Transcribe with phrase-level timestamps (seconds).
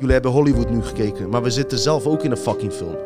[0.00, 2.96] Jullie hebben Hollywood nu gekeken, maar we zitten zelf ook in een fucking film.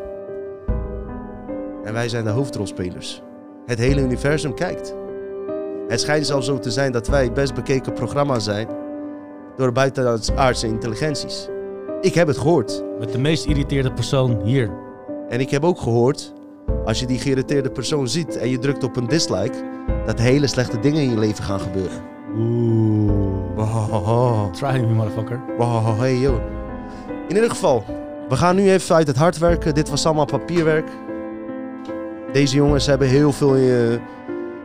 [1.83, 3.21] En wij zijn de hoofdrolspelers.
[3.65, 4.95] Het hele universum kijkt.
[5.87, 8.67] Het schijnt zelfs zo te zijn dat wij het best bekeken programma zijn
[9.55, 11.47] door buitenaardse intelligenties.
[12.01, 12.83] Ik heb het gehoord.
[12.99, 14.71] Met de meest irriteerde persoon hier.
[15.29, 16.33] En ik heb ook gehoord,
[16.85, 19.63] als je die geïrriteerde persoon ziet en je drukt op een dislike,
[20.05, 22.01] dat hele slechte dingen in je leven gaan gebeuren.
[22.37, 23.11] Oeh.
[23.55, 24.53] Wow.
[24.53, 25.41] Try me, motherfucker.
[25.57, 26.41] Wow, hey yo.
[27.27, 27.83] In ieder geval,
[28.29, 29.73] we gaan nu even uit het hart werken.
[29.73, 30.87] Dit was allemaal papierwerk.
[32.31, 33.99] Deze jongens hebben heel veel, eh,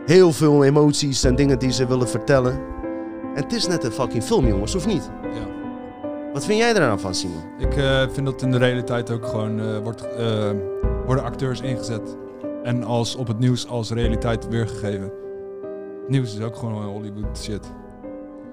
[0.07, 2.53] heel veel emoties en dingen die ze willen vertellen.
[3.35, 5.11] En het is net een fucking film, jongens, of niet?
[5.23, 5.47] Ja.
[6.33, 7.43] Wat vind jij er nou van, Simon?
[7.59, 10.09] Ik eh, vind dat in de realiteit ook gewoon eh, wordt,
[11.07, 12.17] worden acteurs ingezet.
[12.63, 15.13] En als op het nieuws als realiteit weergegeven.
[16.09, 17.73] Nieuws is ook gewoon Hollywood shit.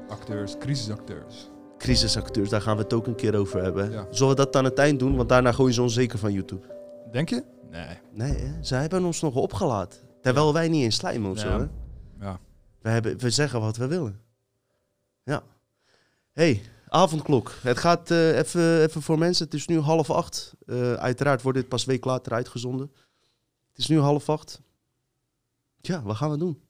[0.07, 1.49] Acteurs, crisisacteurs.
[1.77, 3.91] Crisisacteurs, daar gaan we het ook een keer over hebben.
[3.91, 4.07] Ja.
[4.11, 5.15] Zullen we dat aan het eind doen?
[5.15, 6.67] Want daarna gooien ze ons zeker van YouTube.
[7.11, 7.43] Denk je?
[7.69, 7.97] Nee.
[8.13, 8.63] Nee, hè?
[8.63, 9.99] ze hebben ons nog opgelaten.
[10.21, 11.57] Terwijl wij niet in slijmen of zo, Ja.
[11.59, 11.65] hè?
[12.25, 12.39] Ja.
[12.81, 14.21] We, hebben, we zeggen wat we willen.
[15.23, 15.43] Ja.
[16.31, 17.51] hey, avondklok.
[17.61, 19.45] Het gaat eh, even, even voor mensen.
[19.45, 20.53] Het is nu half acht.
[20.65, 22.91] Eh, uiteraard wordt dit pas week later uitgezonden.
[23.69, 24.61] Het is nu half acht.
[25.81, 26.61] Ja, wat gaan we doen?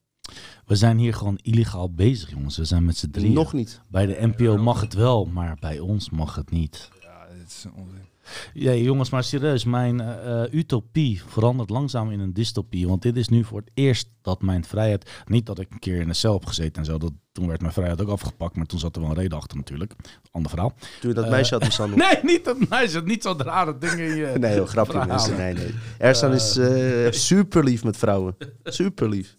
[0.67, 2.57] We zijn hier gewoon illegaal bezig, jongens.
[2.57, 3.33] We zijn met z'n drieën.
[3.33, 3.81] Nog niet.
[3.87, 6.89] Bij de NPO mag het wel, maar bij ons mag het niet.
[7.01, 8.05] Ja, het is onzin.
[8.53, 12.87] Ja, jongens, maar serieus, mijn eh, eh, utopie verandert langzaam in een dystopie.
[12.87, 15.11] Want dit is nu voor het eerst dat mijn vrijheid.
[15.25, 16.97] Niet dat ik een keer in een cel heb gezeten en zo.
[16.97, 19.57] Dat, toen werd mijn vrijheid ook afgepakt, maar toen zat er wel een reden achter
[19.57, 19.93] natuurlijk.
[20.31, 20.73] Ander verhaal.
[20.99, 22.01] Toen je dat Eh, meisje had mishandeld.
[22.11, 23.01] Nee, niet dat meisje.
[23.01, 24.33] Niet zo'n rare dingen in je.
[24.39, 25.15] Nee, grapje verhalen.
[25.15, 25.37] mensen.
[25.37, 25.73] Nee, nee.
[25.97, 28.35] Ersan is eh, super lief met vrouwen.
[28.63, 29.35] Super lief.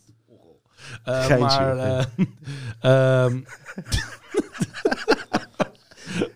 [1.05, 2.09] Eh, Geintje, maar.
[2.81, 3.41] eh, ehm,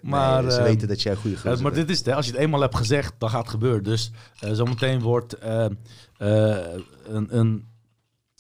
[0.03, 0.43] maar.
[0.43, 2.15] Nee, ze ehm, weten dat jij een goede Eh, gozer maar dit is het, hè.
[2.15, 3.83] als je het eenmaal hebt gezegd, dan gaat het gebeuren.
[3.83, 4.11] Dus
[4.53, 5.79] zometeen wordt een,
[7.39, 7.67] een,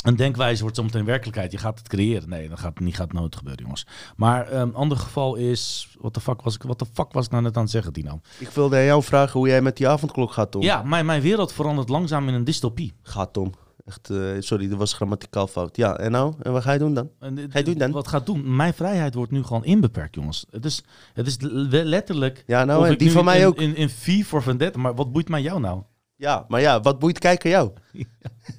[0.04, 1.52] een denkwijze wordt zometeen werkelijkheid.
[1.52, 2.28] Je gaat het creëren.
[2.28, 3.86] Nee, dat gaat niet gaat nooit gebeuren, jongens.
[4.16, 7.30] Maar een ander geval is, wat de fuck was ik, wat de fuck was ik
[7.30, 8.20] nou net aan het zeggen, Dino?
[8.38, 10.62] Ik wilde aan jou vragen hoe jij met die avondklok gaat, Tom.
[10.62, 12.92] Ja, mijn, mijn wereld verandert langzaam in een dystopie.
[13.02, 13.52] Gaat, Tom.
[13.84, 15.76] Echt, eh, sorry, dat was grammaticaal fout.
[15.76, 16.34] Ja, en nou?
[16.42, 17.10] En wat ga je doen dan?
[17.20, 17.90] Ga je doen dan?
[17.90, 18.56] Wat gaat doen?
[18.56, 20.46] Mijn vrijheid wordt nu gewoon inbeperkt, jongens.
[20.50, 20.82] Het is,
[21.12, 22.44] het is le- letterlijk.
[22.46, 23.56] Ja, nou, en die van mij in, ook.
[23.60, 24.78] In, in V voor Vendetta.
[24.78, 25.82] Maar wat boeit mij jou nou?
[26.16, 27.72] Ja, maar ja, wat boeit kijker jou?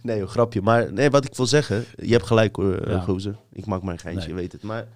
[0.02, 0.62] Nee, joh, grapje.
[0.62, 3.00] Maar nee, wat ik wil zeggen, je hebt gelijk hoor, Ja.
[3.00, 3.36] gozer.
[3.52, 4.36] Ik maak mijn geintje, Nee.
[4.36, 4.64] je weet het.
[4.64, 4.88] Maar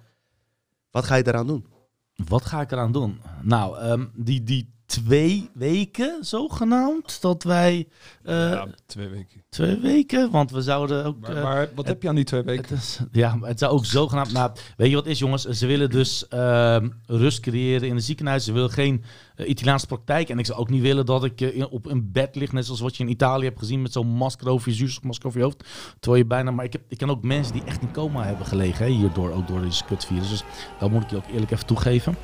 [0.90, 1.66] wat ga je daaraan doen?
[2.14, 3.20] Wat ga ik eraan doen?
[3.42, 7.88] Nou, ehm, die, die twee weken zogenaamd dat wij...
[8.24, 9.42] eh, ja, twee weken.
[9.48, 11.20] Twee weken, want we zouden ook...
[11.20, 12.62] Maar, eh, maar wat heb je aan die twee weken?
[12.74, 14.32] het is, ja, maar het zou ook zogenaamd...
[14.32, 15.44] Nou, weet je wat is, jongens?
[15.44, 18.44] Ze willen dus ehm, rust creëren in een ziekenhuis.
[18.44, 19.04] Ze willen geen
[19.36, 20.28] eh, Italiaanse praktijk.
[20.28, 22.80] En ik zou ook niet willen dat ik in- op een bed lig, net zoals
[22.80, 25.64] wat je in Italië hebt gezien, met zo'n masker over je zuurstofmasker over je hoofd.
[26.00, 26.50] Terwijl je bijna...
[26.50, 29.30] Maar ik, heb, ik ken ook mensen die echt in coma hebben gelegen, hè, hierdoor,
[29.32, 30.28] ook door deze kutvirus.
[30.28, 30.44] Dus
[30.78, 32.16] dat moet ik je ook eerlijk even toegeven.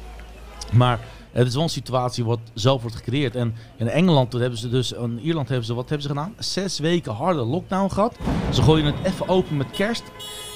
[0.72, 1.00] Maar
[1.39, 3.37] het is wel een situatie wat zelf wordt gecreëerd.
[3.37, 6.34] En in Engeland toen hebben ze dus, in Ierland hebben ze, wat hebben ze gedaan?
[6.39, 8.17] Zes weken harde lockdown gehad.
[8.53, 10.03] Ze gooien het even open met kerst.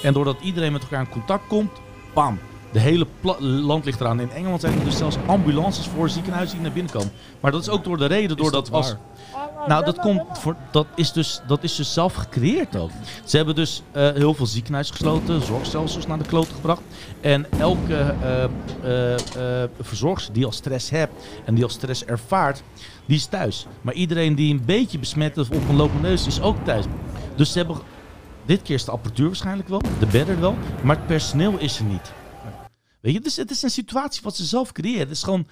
[0.03, 1.71] En doordat iedereen met elkaar in contact komt,
[2.15, 2.39] bam.
[2.73, 3.07] De hele
[3.41, 4.21] land ligt eraan.
[4.21, 7.13] In Engeland zijn er dus zelfs ambulances voor ziekenhuizen die naar binnen komen.
[7.41, 8.95] Maar dat is ook door de reden, doordat dat als...
[9.33, 9.48] waar?
[9.67, 12.91] Nou, dat, komt voor, dat, is dus, dat is dus zelf gecreëerd ook.
[13.25, 16.83] Ze hebben dus eh, heel veel ziekenhuizen gesloten, zorgstelsels naar de kloot gebracht.
[17.21, 18.15] En elke
[18.83, 21.13] eh, verzorgster die al stress hebt
[21.45, 22.63] en die al stress ervaart,
[23.07, 23.67] die is thuis.
[23.81, 26.85] Maar iedereen die een beetje besmet is of een lopende neus is ook thuis.
[27.37, 27.77] Dus ze hebben,
[28.47, 31.85] dit keer is de apparatuur waarschijnlijk wel, de bedden wel, maar het personeel is er
[31.85, 32.13] niet.
[33.01, 35.01] Weet je, dus het is een situatie wat ze zelf creëren.
[35.01, 35.47] Het is gewoon...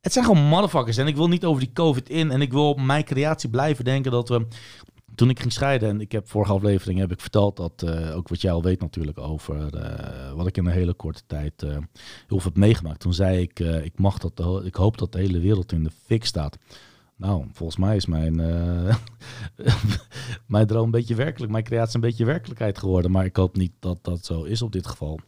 [0.00, 0.96] Het zijn gewoon motherfuckers.
[0.96, 2.30] En ik wil niet over die COVID in.
[2.30, 4.46] En ik wil op mijn creatie blijven denken dat we...
[5.14, 8.28] Toen ik ging scheiden, en ik heb vorige aflevering heb ik verteld dat, eh, ook
[8.28, 11.70] wat jij al weet natuurlijk, over eh, wat ik in een hele korte tijd eh,
[11.70, 11.80] heel
[12.26, 13.00] veel heb meegemaakt.
[13.00, 16.24] Toen zei ik, ik, mag dat, ik hoop dat de hele wereld in de fik
[16.24, 16.58] staat.
[17.16, 18.34] Nou, volgens mij is mijn,
[20.46, 23.10] mijn droom een beetje werkelijk, mijn creatie een beetje werkelijkheid geworden.
[23.10, 25.20] Maar ik hoop niet dat dat zo is op dit geval.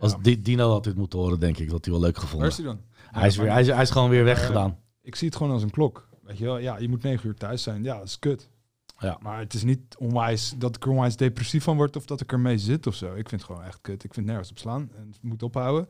[0.00, 2.48] Als Di- Dino had dit moeten horen, denk ik dat hij wel leuk Waar gevonden.
[2.48, 2.80] is hij dan?
[3.10, 4.78] Hij is, weer, hij, is, hij is gewoon weer weggedaan.
[5.02, 6.08] Ik zie het gewoon als een klok.
[6.22, 7.82] Weet je wel, ja, je moet negen uur thuis zijn.
[7.82, 8.50] Ja, dat is kut.
[8.98, 9.18] Ja.
[9.22, 12.32] Maar het is niet onwijs dat ik er onwijs depressief van word of dat ik
[12.32, 13.06] ermee zit of zo.
[13.14, 14.04] Ik vind het gewoon echt kut.
[14.04, 15.88] Ik vind nergens op slaan en het moet ophouden.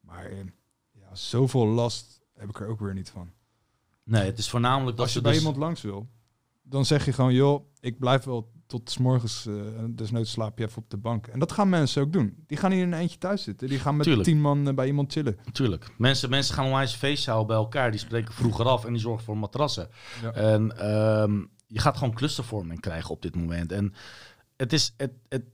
[0.00, 0.38] Maar eh,
[0.92, 3.30] ja, zoveel last heb ik er ook weer niet van.
[4.04, 5.40] Nee, het is voornamelijk dat Als je bij dus...
[5.40, 6.08] iemand langs wil,
[6.62, 9.54] dan zeg je gewoon, joh, ik blijf wel tot 's morgens, eh
[9.90, 11.26] desnoods slaap je even op de bank.
[11.26, 12.44] En dat gaan mensen ook doen.
[12.46, 13.68] Die gaan niet in een eentje thuis zitten.
[13.68, 14.28] Die gaan met Tuurlijk.
[14.28, 15.38] tien man eh, bij iemand chillen.
[15.52, 15.90] Tuurlijk.
[15.98, 17.90] Mensen, mensen gaan onwijs houden bij elkaar.
[17.90, 19.88] Die spreken vroeger af en die zorgen voor matrassen.
[20.22, 20.32] Ja.
[20.32, 23.72] En ehm, je gaat gewoon clustervorming krijgen op dit moment.
[23.72, 23.94] En
[24.56, 25.44] het is, het, het,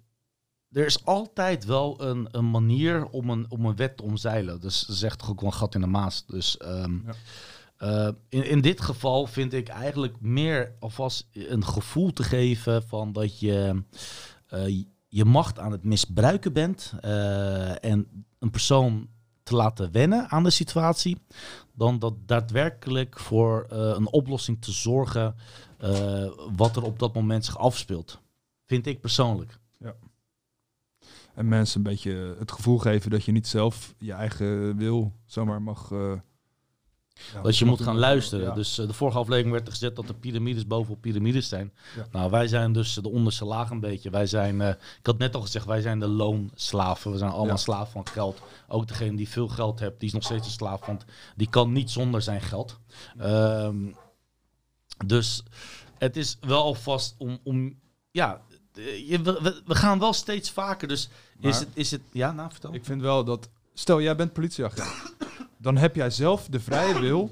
[0.70, 4.60] er is altijd wel een, een manier om een, om een wet te omzeilen.
[4.60, 6.26] Dus zegt toch ook wel een gat in de maas.
[6.26, 7.12] Dus ehm, Ja.
[7.80, 13.12] Eh, in, in dit geval vind ik eigenlijk meer alvast een gevoel te geven van
[13.12, 13.82] dat je
[14.46, 16.92] eh, je macht aan het misbruiken bent.
[17.00, 19.08] eh, en een persoon
[19.42, 21.18] te laten wennen aan de situatie.
[21.72, 25.34] Dan dat daadwerkelijk voor een oplossing te zorgen
[26.56, 28.20] wat er op dat moment zich afspeelt.
[28.66, 29.58] Vind ik persoonlijk.
[31.34, 35.62] En mensen een beetje het gevoel geven dat je niet zelf je eigen wil zomaar
[35.62, 35.92] mag...
[37.28, 38.44] eh, ja, Dat je moet gaan luisteren.
[38.44, 38.54] Ja.
[38.54, 41.72] Dus eh, de vorige aflevering werd er gezet dat de piramides bovenop piramides zijn.
[41.96, 42.06] Ja.
[42.12, 44.10] Nou, wij zijn dus de onderste laag een beetje.
[44.10, 47.12] Wij zijn, eh, ik had net al gezegd, wij zijn de loonslaven.
[47.12, 48.42] We zijn allemaal slaaf van geld.
[48.68, 50.86] Ook degene die veel geld heeft, die is nog steeds een slaaf.
[50.86, 51.04] Want
[51.36, 52.78] die kan niet zonder zijn geld.
[53.18, 53.92] Ehm,
[55.06, 55.42] dus
[55.98, 57.78] het is wel alvast om, om
[58.10, 58.40] ja,
[58.74, 59.22] eh, je,
[59.66, 60.88] we, gaan wel steeds vaker.
[60.88, 61.08] Dus
[61.40, 62.74] is het, is het, ja, nou vertel.
[62.74, 63.48] Ik vind wel dat...
[63.74, 65.14] Stel, jij bent politieagent.
[65.58, 67.30] Dan heb jij zelf de vrije wil...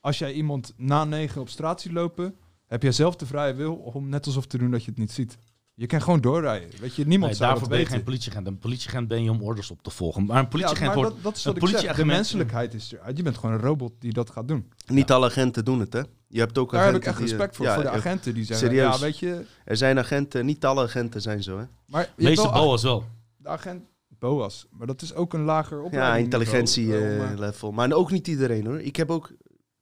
[0.00, 2.36] Als jij iemand na negen op straat ziet lopen...
[2.66, 5.12] heb jij zelf de vrije wil om net alsof te doen dat je het niet
[5.12, 5.38] ziet.
[5.74, 6.80] Je kan gewoon doorrijden.
[6.80, 7.96] Weet je, niemand Nee, zou daarvoor ben je weten.
[7.98, 8.46] geen politieagent.
[8.46, 10.24] Een politieagent ben je om orders op te volgen.
[10.24, 11.10] Maar een politieagent wordt...
[11.14, 11.96] dat, dat is wat ik zeg.
[11.96, 13.16] De menselijkheid is eruit.
[13.16, 14.72] Je bent gewoon een robot die dat gaat doen.
[14.86, 16.02] Niet alle agenten doen het, hè?
[16.28, 17.66] Je hebt ook Daar heb ik echt respect voor.
[17.66, 18.94] ja, voor de agenten die zeggen, serieus.
[18.94, 19.44] ja, weet je...
[19.64, 21.64] Er zijn agenten, niet alle agenten zijn zo, hè?
[21.86, 23.04] Maar je De meeste wel BOA's wel.
[23.36, 23.84] de agent
[24.18, 24.66] BOA's.
[24.70, 26.24] Maar dat is ook een lager Ja, opleiding.
[26.24, 27.72] intelligentie niveau, eh, eh, level.
[27.72, 28.80] Maar ook niet iedereen, hoor.
[28.80, 29.32] Ik heb ook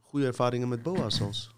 [0.00, 1.50] goede ervaringen met BOA's zelfs.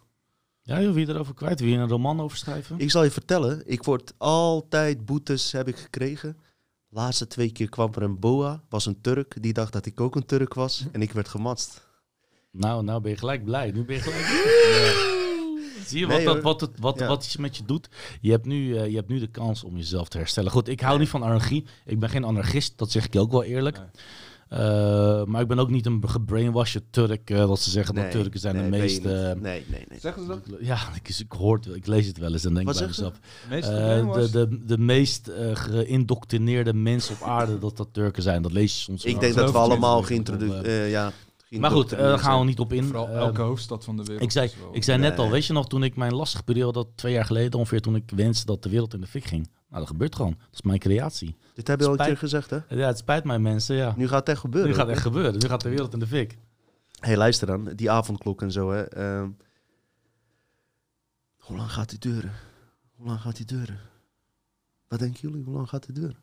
[0.63, 1.61] Ja, joh, wie erover kwijt?
[1.61, 2.79] Wil je een roman over schrijven?
[2.79, 6.37] Ik zal je vertellen, ik word altijd boetes heb ik gekregen.
[6.89, 10.17] Laatste twee keer kwam er een boa, was een Turk, die dacht dat ik ook
[10.17, 11.89] een Turk was en ik werd gematst.
[12.51, 13.71] Nou, nou ben je gelijk blij.
[13.71, 15.15] Nu ben je gelijk...
[15.87, 16.43] Zie je wat, Nee, dat, hoor.
[16.43, 17.07] wat, het, wat, Ja.
[17.07, 17.89] wat iets met je doet?
[18.21, 20.51] Je hebt, nu, eh, je hebt nu de kans om jezelf te herstellen.
[20.51, 21.65] Goed, ik hou niet van anarchie.
[21.85, 23.77] Ik ben geen anarchist, dat zeg ik je ook wel eerlijk.
[23.77, 23.87] Nee.
[24.49, 27.31] Eh, maar ik ben ook niet een gebrainwashed Turk.
[27.31, 29.03] eh, dat ze zeggen dat Turken zijn nee, de ben je meest...
[29.05, 29.13] niet.
[29.13, 29.99] eh, nee, nee, nee.
[30.01, 30.41] Zeggen ze dat?
[30.61, 33.13] ja, ik, ik, hoor het, ik lees het wel eens en denk Wat bij mezelf.
[33.13, 38.43] De meeste Eh, de, de, de meest geïndoctrineerde mensen op aarde, dat dat Turken zijn.
[38.43, 40.91] Dat lees je soms Ik denk dat we allemaal geïntroduceerd Eh,
[41.51, 42.85] Maar goed, eh, daar gaan we niet op in.
[42.85, 44.23] Vooral Eh, elke hoofdstad van de wereld.
[44.23, 46.89] ik zei, ik zei net al, weet je nog, toen ik mijn lastige periode had,
[46.95, 49.43] twee jaar geleden ongeveer, toen ik wenste dat de wereld in de fik ging.
[49.69, 50.35] Nou, dat gebeurt gewoon.
[50.39, 51.37] Dat is mijn creatie.
[51.55, 52.59] Dit heb je al een keer gezegd, hè?
[52.69, 53.95] Ja, het spijt mij mensen, ja.
[53.97, 54.71] Nu gaat het echt gebeuren.
[54.71, 55.33] Nu gaat het echt gebeuren.
[55.33, 56.31] Nu gaat de wereld in de fik.
[56.31, 56.37] hè?
[57.07, 58.83] hey, luister dan, die avondklok en zo, hè.
[58.83, 59.29] Ehm,
[61.37, 62.33] hoe lang gaat die duren?
[62.97, 63.79] Hoe lang gaat die duren?
[64.89, 65.45] Wat denken jullie?
[65.45, 66.17] Hoe lang gaat die duren?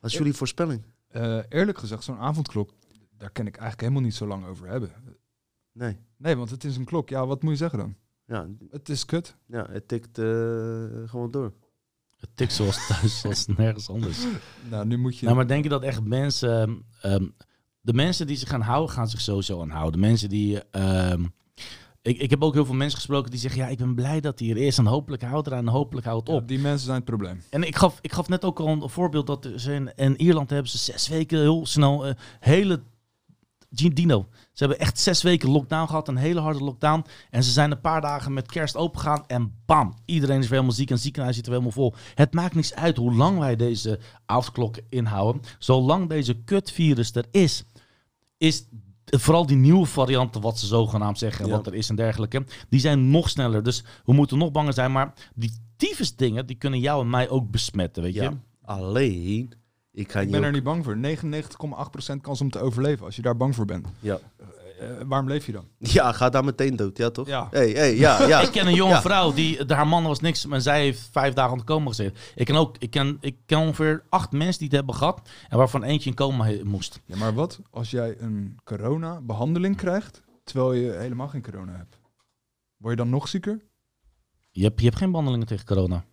[0.00, 0.18] Wat is Ja.
[0.18, 0.82] jullie voorspelling?
[1.08, 2.70] Eh, eerlijk gezegd, zo'n avondklok,
[3.18, 4.90] daar kan ik eigenlijk helemaal niet zo lang over hebben.
[5.72, 5.96] Nee.
[6.16, 7.08] Nee, want het is een klok.
[7.08, 7.94] Ja, wat moet je zeggen dan?
[8.24, 9.36] Ja, Het is kut.
[9.46, 10.24] ja het tikt eh,
[11.06, 11.52] gewoon door.
[12.16, 14.26] Het tikt zoals thuis, zoals nergens anders.
[14.70, 15.24] Nou, nu moet je...
[15.24, 16.84] Nou, maar denk je dat echt mensen...
[17.02, 17.26] ehm,
[17.80, 20.00] de mensen die zich gaan houden, gaan zich sowieso aan houden.
[20.00, 20.62] Mensen die...
[20.70, 21.24] ehm,
[22.02, 23.60] ik, ik heb ook heel veel mensen gesproken die zeggen...
[23.60, 26.06] Ja, ik ben blij dat hij er is en hopelijk houdt er aan en hopelijk
[26.06, 26.48] houdt Ja, op.
[26.48, 27.42] die mensen zijn het probleem.
[27.50, 30.50] En ik gaf, ik gaf net ook al een voorbeeld dat ze in, in Ierland
[30.50, 32.82] hebben ze zes weken heel snel eh, hele
[33.70, 34.28] Dino.
[34.52, 37.04] Ze hebben echt zes weken lockdown gehad, een hele harde lockdown.
[37.30, 40.72] En ze zijn een paar dagen met kerst opengegaan en bam, iedereen is weer helemaal
[40.72, 41.94] ziek en het ziekenhuis zit er weer helemaal vol.
[42.14, 45.42] Het maakt niks uit hoe lang wij deze avondklok inhouden.
[45.58, 47.64] Zolang deze kutvirus er is,
[48.38, 48.66] is
[49.04, 51.50] vooral die nieuwe varianten, wat ze zogenaamd zeggen, Ja.
[51.52, 53.62] wat er is en dergelijke, die zijn nog sneller.
[53.62, 54.92] Dus we moeten nog banger zijn.
[54.92, 58.22] Maar die tyfus dingen, die kunnen jou en mij ook besmetten, weet je?
[58.22, 58.32] Ja.
[58.62, 59.52] Alleen,
[59.98, 60.96] ik ga Ik je ben ook- er niet bang voor.
[60.96, 63.86] 99,8% kans om te overleven als je daar bang voor bent.
[64.00, 64.18] Ja.
[64.80, 65.64] Eh, waarom leef je dan?
[65.78, 67.26] ja, ga daar meteen dood, ja toch?
[67.26, 67.48] Ja.
[67.50, 68.40] Hey, hey, ja, ja.
[68.46, 69.00] Ik ken een jonge Ja.
[69.00, 72.16] vrouw, die, haar man was niks, maar zij heeft vijf dagen aan coma gezeten.
[72.34, 75.58] Ik ken, ook, ik, ken, ik ken ongeveer acht mensen die het hebben gehad en
[75.58, 77.00] waarvan eentje in coma he- moest.
[77.04, 81.98] Ja, maar wat als jij een corona-behandeling krijgt, terwijl je helemaal geen corona hebt?
[82.76, 83.60] Word je dan nog zieker?
[84.50, 86.04] Je hebt, je hebt geen behandelingen tegen corona.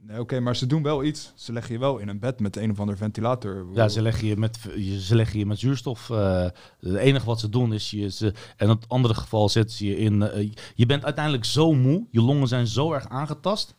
[0.00, 1.32] Nee, oké, maar ze doen wel iets.
[1.36, 3.66] Ze leggen je wel in een bed met een of ander ventilator.
[3.74, 4.58] Ja, ze leggen je met,
[5.00, 6.10] ze leggen je met zuurstof.
[6.10, 6.42] eh,
[6.80, 8.10] het enige wat ze doen is je.
[8.10, 10.22] Ze, en in het andere geval zetten ze je in.
[10.22, 12.06] eh, je bent uiteindelijk zo moe.
[12.10, 13.74] Je longen zijn zo erg aangetast.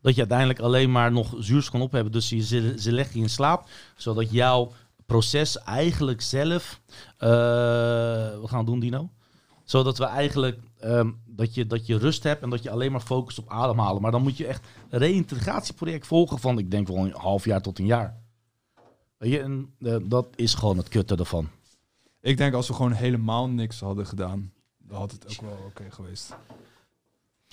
[0.00, 2.12] Dat je uiteindelijk alleen maar nog zuurstof kan ophebben.
[2.12, 3.68] Dus ze, ze leggen je in slaap.
[3.96, 4.72] Zodat jouw
[5.06, 6.80] proces eigenlijk zelf.
[7.18, 7.28] eh,
[8.40, 9.10] wat gaan we doen, Dino?
[9.64, 13.00] Zodat we eigenlijk ehm, dat, je, dat je rust hebt en dat je alleen maar
[13.00, 14.02] focust op ademhalen.
[14.02, 17.60] Maar dan moet je echt een reïntegratieproject volgen van, ik denk wel een half jaar
[17.60, 18.20] tot een jaar.
[19.16, 21.48] Weet je, en eh, dat is gewoon het kutte ervan.
[22.20, 25.84] Ik denk als we gewoon helemaal niks hadden gedaan, dan had het ook wel oké
[25.90, 26.36] geweest.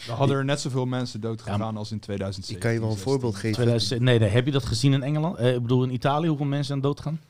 [0.06, 2.56] Dan hadden er net zoveel mensen dood Ja, gegaan als in 2007.
[2.56, 3.54] Ik kan je wel een voorbeeld geven.
[3.54, 5.38] 2000, nee, nee, heb je dat gezien in Engeland?
[5.38, 7.22] Eh, ik bedoel, in Italië, hoeveel mensen aan dood gaan?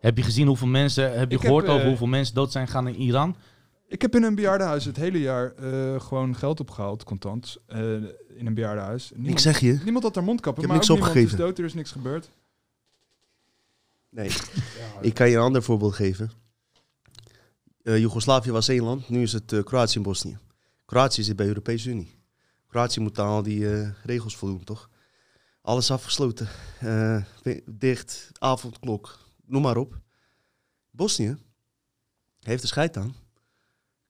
[0.00, 2.52] Heb je gezien hoeveel mensen, heb je Ik gehoord heb, eh, over hoeveel mensen dood
[2.52, 3.36] zijn gaan in Iran?
[3.86, 7.92] Ik heb in een bejaardenhuis het hele jaar eh, gewoon geld opgehaald, contant, eh,
[8.36, 9.10] in een bejaardenhuis.
[9.10, 9.80] Niemand, Ik zeg je.
[9.84, 11.46] niemand had daar mondkappen, Ik heb maar niks niemand is opgegeven.
[11.46, 12.30] dood, er is niks gebeurd.
[14.08, 14.30] Nee.
[15.00, 16.30] Ik kan je een ander voorbeeld geven.
[17.82, 20.38] Eh, Joegoslavië was één land, nu is het Kroatië en Bosnië.
[20.84, 22.18] Kroatië zit bij de Europese Unie.
[22.68, 24.90] Kroatië moet aan al die regels voldoen, toch?
[25.62, 26.48] Alles afgesloten.
[27.66, 29.98] Dicht, avondklok, noem maar op.
[30.90, 31.36] Bosnië
[32.40, 33.14] heeft er scheid aan.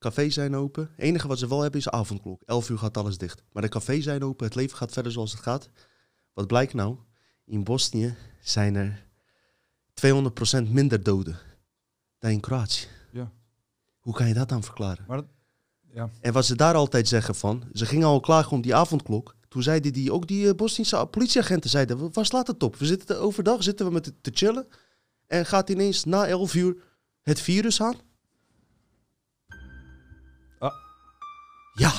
[0.04, 0.90] Cafés zijn open.
[0.96, 2.42] Het enige wat ze wel hebben is avondklok.
[2.46, 3.42] 11 uur gaat alles dicht.
[3.52, 4.46] Maar de cafés zijn open.
[4.46, 5.68] Het leven gaat verder zoals het gaat.
[6.32, 6.96] Wat blijkt nou?
[7.44, 9.06] In Bosnië zijn er
[10.64, 11.38] 200% minder doden
[12.18, 12.86] dan in Kroatië.
[13.12, 13.32] Ja.
[14.00, 15.04] Hoe kan je dat dan verklaren?
[15.08, 15.26] Maar dat,
[15.92, 16.10] ja.
[16.20, 19.34] En wat ze daar altijd zeggen van, ze gingen al klagen om die avondklok.
[19.48, 22.76] Toen zeiden die, ook die eh, Bosnische politieagenten, zeiden, "Wa- waar slaat het op?
[22.76, 24.66] We zitten overdag zitten we met te chillen
[25.26, 26.76] en gaat ineens na 11 uur
[27.22, 27.94] het virus aan.
[31.76, 31.92] Ja,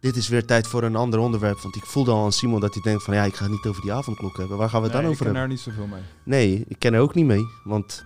[0.00, 1.60] dit is weer tijd voor een ander onderwerp.
[1.60, 3.66] Want ik voelde al aan Simon dat hij denkt van, ja, ik ga het niet
[3.66, 4.56] over die avondklok hebben.
[4.56, 5.56] Waar gaan we het Nee, dan ik over ken hebben?
[5.58, 6.02] daar niet zoveel mee.
[6.22, 8.04] Nee, ik ken er ook niet mee, want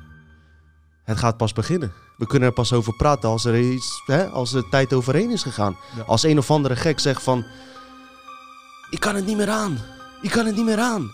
[1.05, 1.93] het gaat pas beginnen.
[2.17, 5.43] We kunnen er pas over praten als er, iets, hè, als er tijd overheen is
[5.43, 5.77] gegaan.
[5.97, 6.03] Ja.
[6.03, 7.45] Als een of andere gek zegt van...
[8.91, 9.79] Ik kan het niet meer aan.
[10.23, 11.11] Ik kan het niet meer aan.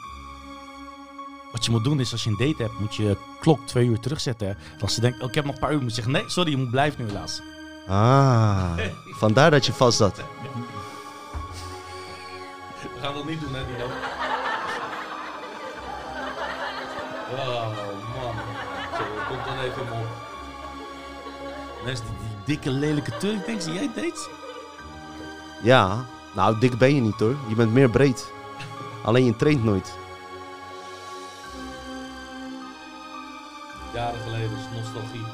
[1.53, 3.99] Wat je moet doen is, als je een date hebt, moet je klok twee uur
[4.01, 4.57] terugzetten.
[4.81, 6.51] Als ze denkt, oh, ik heb nog een paar uur, moet je zeggen, nee, sorry,
[6.51, 7.41] je moet blijven nu helaas.
[7.89, 8.73] Ah,
[9.11, 10.17] vandaar dat je vast zat.
[10.17, 10.23] We
[13.01, 13.85] gaan dat niet doen, hè, Dino?
[17.35, 17.67] Oh,
[18.15, 18.35] man.
[18.97, 20.07] Zo, komt dan even op.
[21.85, 22.15] Mensen, die,
[22.45, 24.29] dikke, lelijke Turk, denk zie jij dates?
[25.63, 27.37] Ja, nou dik ben je niet hoor.
[27.49, 28.33] Je bent meer breed.
[29.05, 29.95] Alleen je traint nooit.
[33.95, 35.25] Jaren geleden, is nostalgie.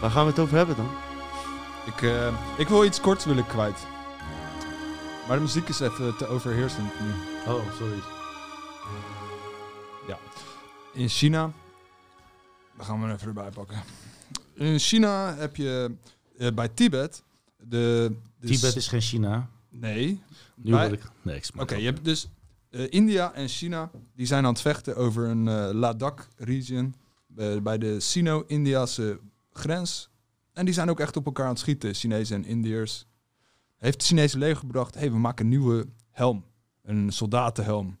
[0.00, 0.88] Waar gaan we het over hebben dan?
[1.86, 3.86] Ik, eh, ik wil iets korts willen kwijt.
[5.28, 7.10] Maar de muziek is even te overheersend nu.
[7.52, 7.98] Oh, sorry.
[10.92, 11.52] In China.
[12.76, 13.82] Dan gaan we hem even erbij pakken.
[14.54, 15.94] In China heb je
[16.38, 17.22] eh, bij Tibet.
[17.56, 19.48] De, de Tibet is geen China.
[19.68, 20.22] Nee.
[20.54, 21.02] Nu Bij- wil ik...
[21.22, 22.28] Nee, ik Oké, je hebt dus
[22.70, 23.90] eh, India en China.
[24.14, 26.94] Die zijn aan het vechten over een eh, Ladakh-region.
[27.36, 29.20] eh, bij de Sino-Indiase
[29.52, 30.08] grens.
[30.56, 33.06] En die zijn ook echt op elkaar aan het schieten, Chinezen en Indiërs.
[33.76, 36.44] Heeft het Chinese leger gebracht, hey, we maken een nieuwe helm.
[36.82, 37.98] Een soldatenhelm.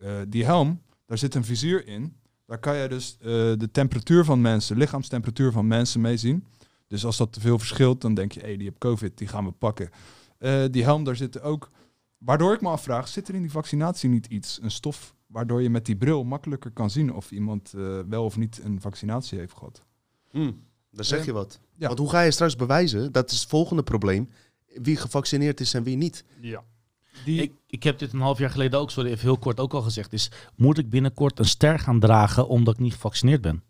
[0.00, 2.16] Eh, die helm, daar zit een vizier in.
[2.46, 3.26] Daar kan je dus eh,
[3.58, 6.46] de temperatuur van mensen, lichaamstemperatuur van mensen mee zien.
[6.86, 9.44] Dus als dat te veel verschilt, dan denk je, hé, die heeft COVID, die gaan
[9.44, 9.90] we pakken.
[10.38, 11.70] Eh, die helm, daar zitten ook...
[12.18, 15.14] Waardoor ik me afvraag, zit er in die vaccinatie niet iets, een stof...
[15.26, 17.70] waardoor je met die bril makkelijker kan zien of iemand
[18.08, 19.84] wel of niet een vaccinatie heeft gehad?
[20.90, 21.24] Dan zeg Ja.
[21.24, 21.60] je wat.
[21.82, 21.88] Ja.
[21.88, 23.12] Want hoe ga je straks bewijzen?
[23.12, 24.30] Dat is het volgende probleem.
[24.66, 26.24] Wie gevaccineerd is en wie niet.
[26.40, 26.62] Ja.
[27.24, 29.74] Die, Ik, ik heb dit een half jaar geleden ook, sorry, even heel kort ook
[29.74, 30.12] al gezegd.
[30.12, 33.62] Is, moet ik binnenkort een ster gaan dragen omdat ik niet gevaccineerd ben?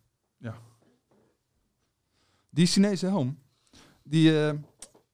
[2.50, 3.38] Die Chinese helm,
[4.02, 4.54] die, eh,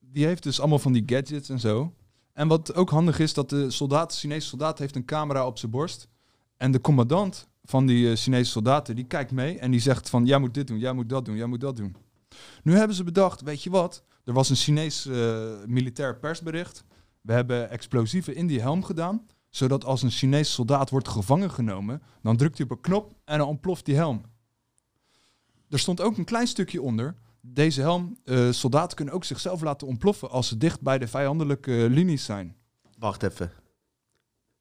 [0.00, 1.95] die heeft dus allemaal van die gadgets en zo.
[2.33, 5.59] En wat ook handig is, dat de soldaat, de Chinese soldaat heeft een camera op
[5.59, 6.09] zijn borst.
[6.57, 10.26] En de commandant van die eh, Chinese soldaten, die kijkt mee en die zegt van...
[10.26, 11.97] Jij moet dit doen, jij moet dat doen, jij moet dat doen.
[12.62, 14.04] Nu hebben ze bedacht, weet je wat?
[14.25, 16.85] Er was een Chinees eh, militair persbericht.
[17.20, 19.26] We hebben explosieven in die helm gedaan.
[19.50, 23.38] Zodat als een Chinese soldaat wordt gevangen genomen, dan drukt hij op een knop en
[23.38, 24.23] dan ontploft die helm.
[25.68, 27.14] Er stond ook een klein stukje onder.
[27.40, 31.85] Deze helm, eh, soldaten kunnen ook zichzelf laten ontploffen als ze dicht bij de vijandelijke
[31.85, 32.56] eh, linies zijn.
[32.99, 33.52] Wacht even.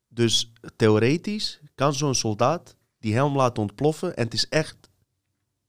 [0.07, 4.15] Dus theoretisch kan zo'n soldaat die helm laten ontploffen.
[4.15, 4.86] En het is echt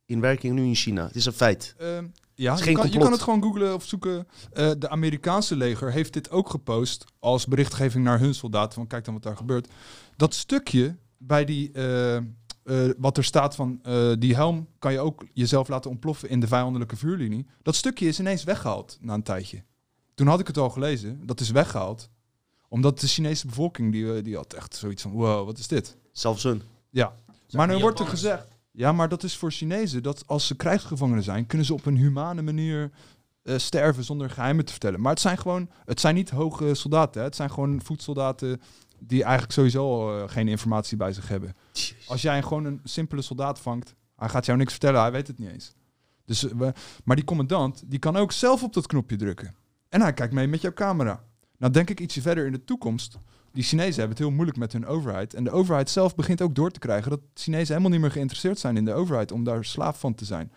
[0.08, 1.06] in werking nu in China.
[1.06, 1.74] Het is een feit.
[1.78, 4.28] Ehm, ja, je kan, je kan het gewoon googlen of zoeken.
[4.52, 8.74] Eh, de Amerikaanse leger heeft dit ook gepost als berichtgeving naar hun soldaten.
[8.74, 9.68] Van kijk dan wat daar gebeurt.
[10.16, 12.22] Dat stukje bij die, eh, eh,
[12.98, 16.46] wat er staat van eh, die helm kan je ook jezelf laten ontploffen in de
[16.46, 17.46] vijandelijke vuurlinie.
[17.62, 19.62] Dat stukje is ineens weggehaald na een tijdje.
[20.14, 21.26] Toen had ik het al gelezen.
[21.26, 22.08] Dat is weggehaald.
[22.68, 25.96] Omdat de Chinese bevolking, die, die had echt zoiets van, wow, wat is dit?
[26.12, 26.62] Zelfs hun.
[26.90, 27.14] Ja,
[27.50, 28.57] maar nu wordt er gezegd.
[28.78, 31.96] Ja, maar dat is voor Chinezen dat als ze krijgsgevangenen zijn, kunnen ze op een
[31.96, 32.90] humane manier
[33.42, 35.00] eh, sterven zonder geheimen te vertellen.
[35.00, 37.20] Maar het zijn gewoon, het zijn niet hoge soldaten.
[37.20, 37.26] Hè.
[37.26, 38.60] Het zijn gewoon voetsoldaten
[38.98, 41.56] die eigenlijk sowieso eh, geen informatie bij zich hebben.
[42.06, 45.38] Als jij gewoon een simpele soldaat vangt, hij gaat jou niks vertellen, hij weet het
[45.38, 45.72] niet eens.
[46.24, 46.68] Dus, eh,
[47.04, 49.54] maar die commandant, die kan ook zelf op dat knopje drukken.
[49.88, 51.24] En hij kijkt mee met jouw camera.
[51.56, 53.18] Nou denk ik ietsje verder in de toekomst.
[53.52, 55.34] Die Chinezen hebben het heel moeilijk met hun overheid.
[55.34, 58.58] En de overheid zelf begint ook door te krijgen dat Chinezen helemaal niet meer geïnteresseerd
[58.58, 60.52] zijn in de overheid om daar slaaf van te zijn.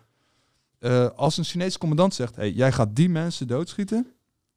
[0.79, 4.07] Eh, als een Chinese commandant zegt, hey, jij gaat die mensen doodschieten.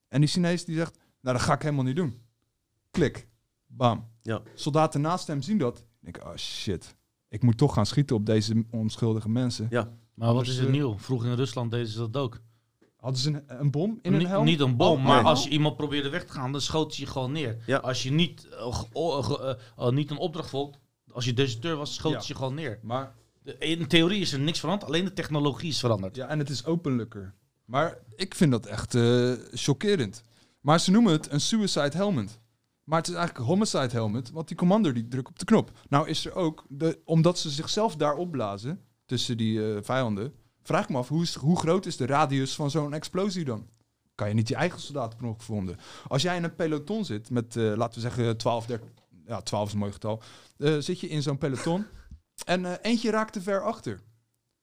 [0.09, 2.21] En die Chinees die zegt, nou dat ga ik helemaal niet doen.
[2.91, 3.29] Klik.
[3.67, 4.09] Bam.
[4.23, 4.43] Ja.
[4.55, 5.85] Soldaten naast hem zien dat.
[6.01, 6.97] Denk oh shit.
[7.29, 9.67] Ik moet toch gaan schieten op deze onschuldige mensen.
[9.71, 9.93] Ja.
[10.15, 10.99] Maar wat Dus, is het eh, nieuw?
[10.99, 12.41] Vroeger in Rusland deden ze dat ook.
[13.05, 14.45] Hadden ze een, een bom in hun helm?
[14.45, 15.31] niet een bom, Oh, maar nee.
[15.31, 17.57] als je iemand probeerde weg te gaan, dan schoot ze je gewoon neer.
[17.67, 17.77] Ja.
[17.79, 20.79] Als je niet, eh, eh, eh, niet een opdracht volgt,
[21.13, 22.21] als je deserteur was, schoot Ja.
[22.21, 22.79] ze je gewoon neer.
[22.83, 26.17] Maar De- In theorie is er niks veranderd, alleen de technologie is veranderd.
[26.17, 27.35] Ja, en het is openlijker.
[27.65, 30.23] Maar ik vind dat echt eh, chockerend.
[30.61, 32.41] Maar ze noemen het een suicide helmet.
[32.85, 35.71] Maar het is eigenlijk een homicide helmet, want die commander die drukt op de knop.
[35.89, 40.33] Nou is er ook, de, omdat ze zichzelf daar opblazen, tussen die eh, vijanden,
[40.65, 43.69] vraag me af, hoe, is, hoe groot is de radius van zo'n explosie dan?
[44.15, 45.81] Kan je niet je eigen soldaten per ongeluk?
[46.09, 48.89] Als jij in een peloton zit met, eh, laten we zeggen, 12, 13,
[49.27, 50.23] ja, 12 is een mooi getal,
[50.59, 51.87] eh, zit je in zo'n peloton
[52.45, 54.01] en eh, eentje raakt te ver achter.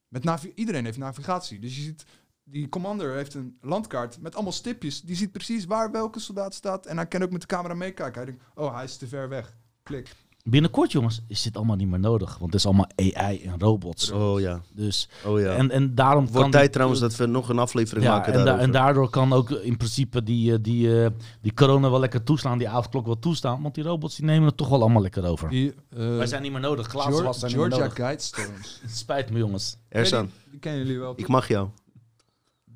[0.07, 1.59] Met navi- iedereen heeft navigatie.
[1.59, 2.05] Dus je ziet,
[2.43, 5.01] die commander heeft een landkaart met allemaal stipjes.
[5.01, 6.85] Die ziet precies waar welke soldaat staat.
[6.85, 8.15] En hij kan ook met de camera meekijken.
[8.21, 9.57] Hij denkt, oh, hij is te ver weg.
[9.83, 10.15] Klik.
[10.43, 14.11] Binnenkort, jongens, is dit allemaal niet meer nodig, want het is allemaal AI en robots.
[14.11, 14.61] Oh ja.
[14.73, 15.55] Dus, Oh ja.
[15.55, 18.33] en, en daarom Wordt kan tijd die- trouwens dat we nog een aflevering ja, maken
[18.33, 21.09] en, da- en daardoor kan ook in principe die, eh, die, eh,
[21.41, 24.57] die corona wel lekker toeslaan, die avondklok wel toestaan, want die robots die nemen het
[24.57, 25.49] toch wel allemaal lekker over.
[25.49, 28.05] Die, eh, Wij zijn niet meer nodig, glazen Geor- was zijn niet meer Georgia nodig.
[28.05, 28.81] Guidestones.
[29.01, 29.77] Spijt me, jongens.
[29.89, 31.13] Ersan, Die, die kennen jullie wel.
[31.15, 31.67] ik mag jou.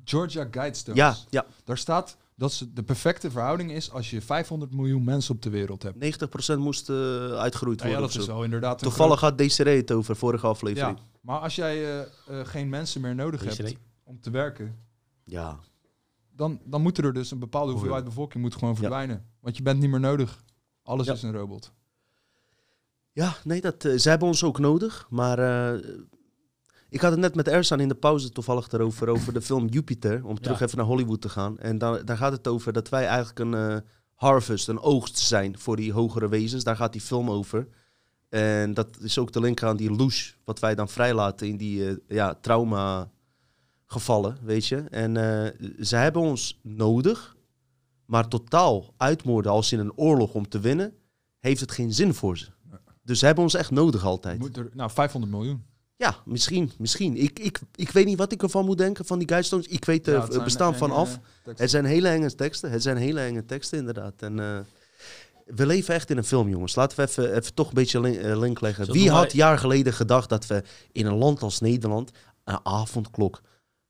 [0.04, 0.98] Georgia Guidestones.
[1.00, 1.44] Ja, ja.
[1.64, 5.50] Daar staat dat ze de perfecte verhouding is als je 500 miljoen mensen op de
[5.50, 5.96] wereld hebt.
[6.54, 6.96] 90% moest eh,
[7.32, 8.02] uitgeroeid ja, worden.
[8.06, 8.32] dat of is zo.
[8.34, 10.98] wel inderdaad een Toevallig had Desiree het over vorige groot- aflevering.
[10.98, 12.00] Ja, maar als jij eh,
[12.40, 13.70] eh, geen mensen meer nodig Desiree?
[13.72, 14.76] hebt om te werken,
[15.24, 15.58] Ja.
[16.34, 17.88] dan, dan moet er dus een bepaalde Hoeveel?
[17.88, 19.26] hoeveelheid bevolking moet gewoon verdwijnen.
[19.40, 20.42] Want je bent niet meer nodig.
[20.82, 21.12] Alles Ja.
[21.12, 21.72] is een robot.
[23.12, 25.06] Ja, nee, dat, ze hebben ons ook nodig.
[25.10, 25.88] Maar eh,
[26.88, 30.24] ik had het net met Ersan in de pauze toevallig erover, over de film Jupiter.
[30.24, 31.58] Om terug even naar Hollywood te gaan.
[31.58, 33.76] En daar, daar gaat het over dat wij eigenlijk een eh,
[34.14, 36.64] harvest, een oogst zijn voor die hogere wezens.
[36.64, 37.68] Daar gaat die film over.
[38.28, 41.88] En dat is ook de link aan die louche, wat wij dan vrijlaten in die
[41.88, 43.10] eh, ja, trauma
[43.86, 44.76] gevallen, weet je.
[44.76, 47.36] En eh, ze hebben ons nodig,
[48.04, 50.94] maar totaal uitmoorden als in een oorlog om te winnen,
[51.38, 52.54] heeft het geen zin voor ze.
[53.02, 54.38] Dus ze hebben ons echt nodig altijd.
[54.38, 55.64] Moet er, nou, 500 miljoen.
[55.98, 57.16] Ja, misschien, misschien.
[57.16, 59.66] Ik, ik, ik weet niet wat ik ervan moet denken van die Guidestones.
[59.66, 61.08] Ik weet er bestaan van af.
[61.42, 61.54] teksten.
[61.56, 62.70] Het zijn hele enge teksten.
[62.70, 64.22] Het zijn hele enge teksten, inderdaad.
[64.22, 64.58] En eh,
[65.46, 66.74] we leven echt in een film, jongens.
[66.74, 68.84] Laten we even, even toch een beetje link, eh, link leggen.
[68.86, 72.10] Zo Wie had wij- jaar geleden gedacht dat we in een land als Nederland
[72.44, 73.42] een avondklok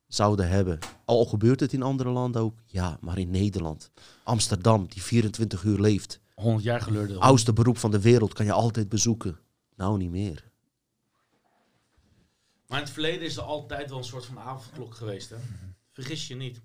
[0.06, 0.78] zouden hebben?
[1.04, 2.54] Al gebeurt het in andere landen ook.
[2.66, 3.90] Ja, maar in Nederland.
[4.24, 6.20] Amsterdam, die 24 uur leeft.
[6.34, 7.20] 100 jaar geleden.
[7.20, 9.38] Oudste beroep van de wereld kan je altijd bezoeken.
[9.76, 10.44] Nou, niet meer.
[12.66, 15.30] Maar in het verleden is er altijd wel een soort van avondklok geweest.
[15.30, 15.36] Hè?
[15.92, 16.60] Vergis je niet.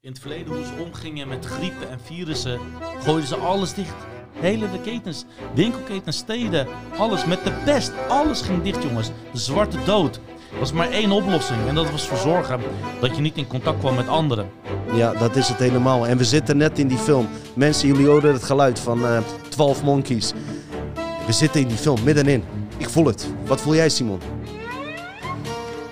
[0.00, 2.60] In het verleden hoe ze omgingen met griepen en virussen,
[3.00, 3.94] gooiden ze alles dicht.
[4.32, 6.66] Hele ketens, winkelketens, steden,
[6.98, 7.92] alles met de pest.
[8.08, 9.10] Alles ging dicht, jongens.
[9.32, 10.16] De zwarte dood.
[10.52, 12.60] Er was maar één oplossing en dat was verzorgen
[13.00, 14.50] dat je niet in contact kwam met anderen.
[14.92, 16.06] Ja, dat is het helemaal.
[16.06, 17.28] En we zitten net in die film.
[17.54, 20.32] Mensen, jullie horen het geluid van eh 12 Monkeys.
[21.26, 22.44] We zitten in die film, middenin.
[22.76, 23.28] Ik voel het.
[23.46, 24.33] Wat voel jij, Simon?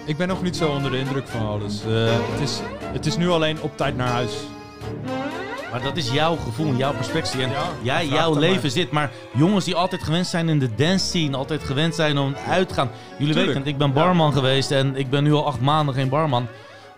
[0.05, 1.81] Ik ben nog niet zo onder de indruk van alles.
[1.85, 1.91] Eh,
[2.31, 4.33] het, is, het is nu alleen op tijd naar huis.
[5.71, 7.43] Maar dat is jouw gevoel, jouw perspectie.
[7.43, 8.71] En Ja, jij, jouw leven maar.
[8.71, 8.91] zit.
[8.91, 12.69] Maar jongens die altijd gewend zijn in de dance scene, altijd gewend zijn om uit
[12.69, 12.91] te gaan.
[13.19, 13.55] Jullie Tuurlijk.
[13.57, 16.47] weten, ik ben barman geweest en ik ben nu al acht maanden geen barman.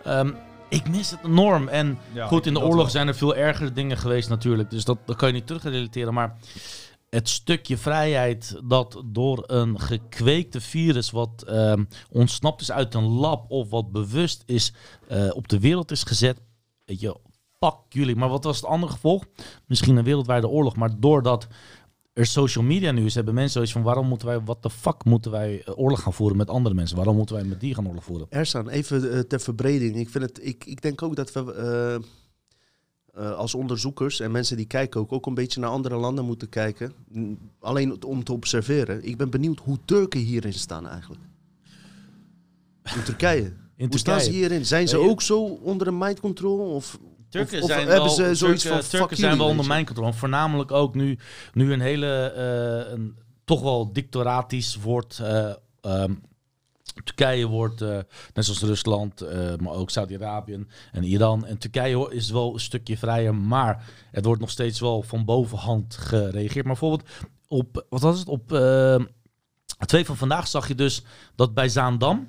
[0.04, 0.30] Ehm,
[0.68, 1.68] ik mis het enorm.
[1.68, 2.88] En Ja, goed, in de oorlog wel.
[2.90, 4.70] zijn er veel ergere dingen geweest natuurlijk.
[4.70, 6.14] Dus dat, dat kan je niet terugrelateren.
[6.14, 6.34] Maar
[7.14, 13.50] het stukje vrijheid dat door een gekweekte virus wat ehm, ontsnapt is uit een lab
[13.50, 14.72] of wat bewust is
[15.08, 16.40] eh, op de wereld is gezet.
[16.84, 17.16] Weet je,
[17.58, 18.16] fuck jullie.
[18.16, 19.24] Maar wat was het andere gevolg?
[19.66, 20.76] Misschien een wereldwijde oorlog.
[20.76, 21.46] Maar doordat
[22.12, 25.04] er social media nu is, hebben mensen zoiets van waarom moeten wij, wat de fuck
[25.04, 26.96] moeten wij eh, oorlog gaan voeren met andere mensen?
[26.96, 28.26] Waarom moeten wij met die gaan oorlog voeren?
[28.30, 29.96] Ersan, even eh, ter verbreding.
[29.96, 32.00] Ik, vind het, ik, ik denk ook dat we
[33.14, 36.48] eh, als onderzoekers en mensen die kijken ook, ook een beetje naar andere landen moeten
[36.48, 36.92] kijken.
[37.12, 39.04] Mm, Alleen om te observeren.
[39.04, 41.22] Ik ben benieuwd hoe Turken hierin staan eigenlijk.
[42.96, 43.52] In Turkije.
[43.76, 44.46] In Hoe staan ze Turkije.
[44.46, 44.66] hierin?
[44.66, 46.58] zijn ze ook zo onder de mind control?
[46.74, 46.98] Of,
[47.28, 49.62] Turken of, of zijn hebben wel, ze zoiets Turken, van Turken fuck zijn wel onder
[49.62, 49.68] je?
[49.68, 50.12] mijn controle.
[50.12, 51.18] Voornamelijk ook nu,
[51.52, 52.26] nu een hele,
[52.86, 55.18] eh, een, toch wel dictoratisch wordt.
[55.18, 56.12] eh, ehm,
[57.04, 57.98] Turkije wordt, eh,
[58.34, 61.46] net zoals Rusland, eh, maar ook Saudi-Arabië en Iran.
[61.46, 65.96] En Turkije is wel een stukje vrijer, maar het wordt nog steeds wel van bovenhand
[65.96, 66.54] gereageerd.
[66.66, 67.08] Maar bijvoorbeeld
[67.48, 68.96] op, wat was het, op eh,
[69.86, 71.02] twee van vandaag zag je dus
[71.34, 72.28] dat bij Zaandam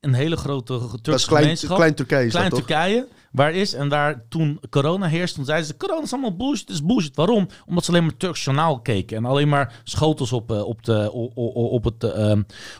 [0.00, 1.76] een hele grote Dat is Turkse klein, gemeenschap...
[1.76, 2.68] klein Turkije is Klein dat toch?
[2.68, 6.68] Turkije, waar is en daar toen corona heerst, toen zeiden ze: corona is allemaal bullshit,
[6.68, 7.16] het is bullshit.
[7.16, 7.48] Waarom?
[7.66, 11.30] Omdat ze alleen maar Turks journaal keken en alleen maar schotels op, op, de, o-
[11.34, 12.04] o- o- op, het,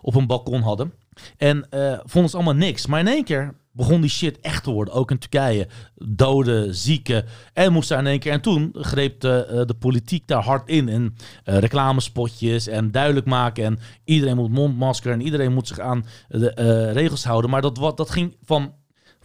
[0.03, 0.93] op een balkon hadden.
[1.37, 2.87] En eh, vonden ze allemaal niks.
[2.87, 5.69] Maar in één keer begon die shit echt te worden, ook in Turkije.
[5.95, 7.25] Doden, zieken.
[7.53, 8.33] En moest daar in één keer.
[8.33, 10.89] En toen greep de, eh, de politiek daar hard in.
[10.89, 13.65] En eh, reclamespotjes en duidelijk maken.
[13.65, 17.51] En iedereen moet mondmasker en iedereen moet zich aan de regels houden.
[17.51, 18.73] Maar dat, wat, dat ging van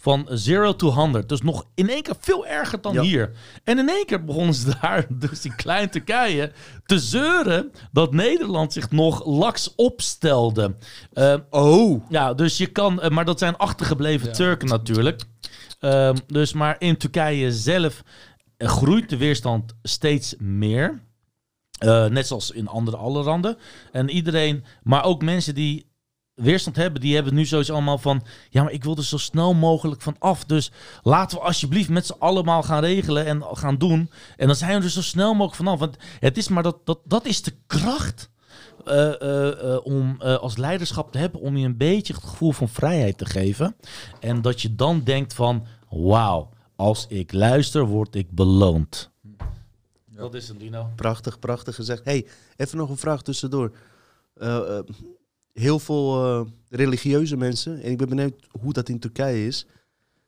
[0.01, 1.29] van 0 to 100.
[1.29, 3.01] Dus nog in één keer veel erger dan Ja.
[3.01, 3.31] hier.
[3.63, 6.51] En in één keer begonnen ze daar, dus in klein Turkije,
[6.85, 10.75] te zeuren dat Nederland zich nog laks opstelde.
[11.13, 14.33] Eh, Oh, ja, dus je kan, eh, maar dat zijn achtergebleven Ja.
[14.33, 15.21] Turken natuurlijk.
[15.79, 18.03] Ehm, dus maar in Turkije zelf
[18.57, 20.99] eh, groeit de weerstand steeds meer.
[22.09, 23.57] Net zoals in andere alle landen.
[23.91, 25.88] En iedereen, maar ook mensen die
[26.39, 28.23] weerstand hebben, die hebben nu zoiets allemaal van...
[28.49, 30.45] Ja, maar ik wil er zo snel mogelijk van af.
[30.45, 30.71] Dus
[31.03, 34.09] laten we alsjeblieft met z'n allemaal gaan regelen en gaan doen.
[34.37, 35.79] En dan zijn we er zo snel mogelijk vanaf.
[35.79, 38.29] Want het is maar dat, dat, dat is de kracht
[38.85, 41.41] eh, eh, eh, om eh, als leiderschap te hebben...
[41.41, 43.75] om je een beetje het gevoel van vrijheid te geven.
[44.19, 45.65] En dat je dan denkt van...
[45.89, 49.11] Wauw, als ik luister, word ik beloond.
[50.19, 50.89] Dat is het, Dino.
[50.95, 52.05] prachtig, prachtig gezegd.
[52.05, 53.71] hey, even nog een vraag tussendoor.
[54.33, 54.83] Eh, eh,
[55.53, 59.65] heel veel eh, religieuze mensen, en ik ben benieuwd hoe dat in Turkije is,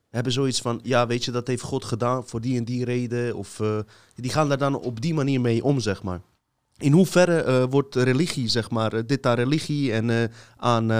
[0.08, 3.36] hebben zoiets van, ja, weet je, dat heeft God gedaan voor die en die reden.
[3.36, 3.78] Of eh,
[4.14, 6.20] die gaan daar dan op die manier mee om, zeg maar.
[6.78, 10.90] In hoeverre eh, wordt religie, zeg maar, dit aan religie en aan,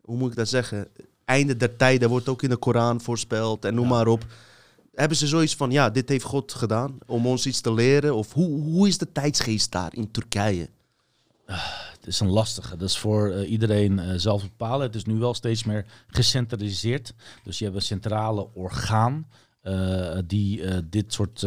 [0.00, 0.88] hoe moet ik dat zeggen,
[1.24, 3.90] einde der tijden wordt ook in de Koran voorspeld en noem Ja.
[3.90, 4.24] maar op.
[4.94, 8.14] Hebben ze zoiets van, ja, dit heeft God gedaan om ons iets te leren?
[8.14, 10.68] Of hoe, hoe is de tijdsgeest daar in Turkije?
[11.46, 12.76] Het is een lastige.
[12.76, 14.86] Dat is voor eh, iedereen eh, zelf bepalen.
[14.86, 17.14] Het is nu wel steeds meer gecentraliseerd.
[17.42, 19.26] Dus je hebt een centrale orgaan
[19.62, 21.46] eh, die dit soort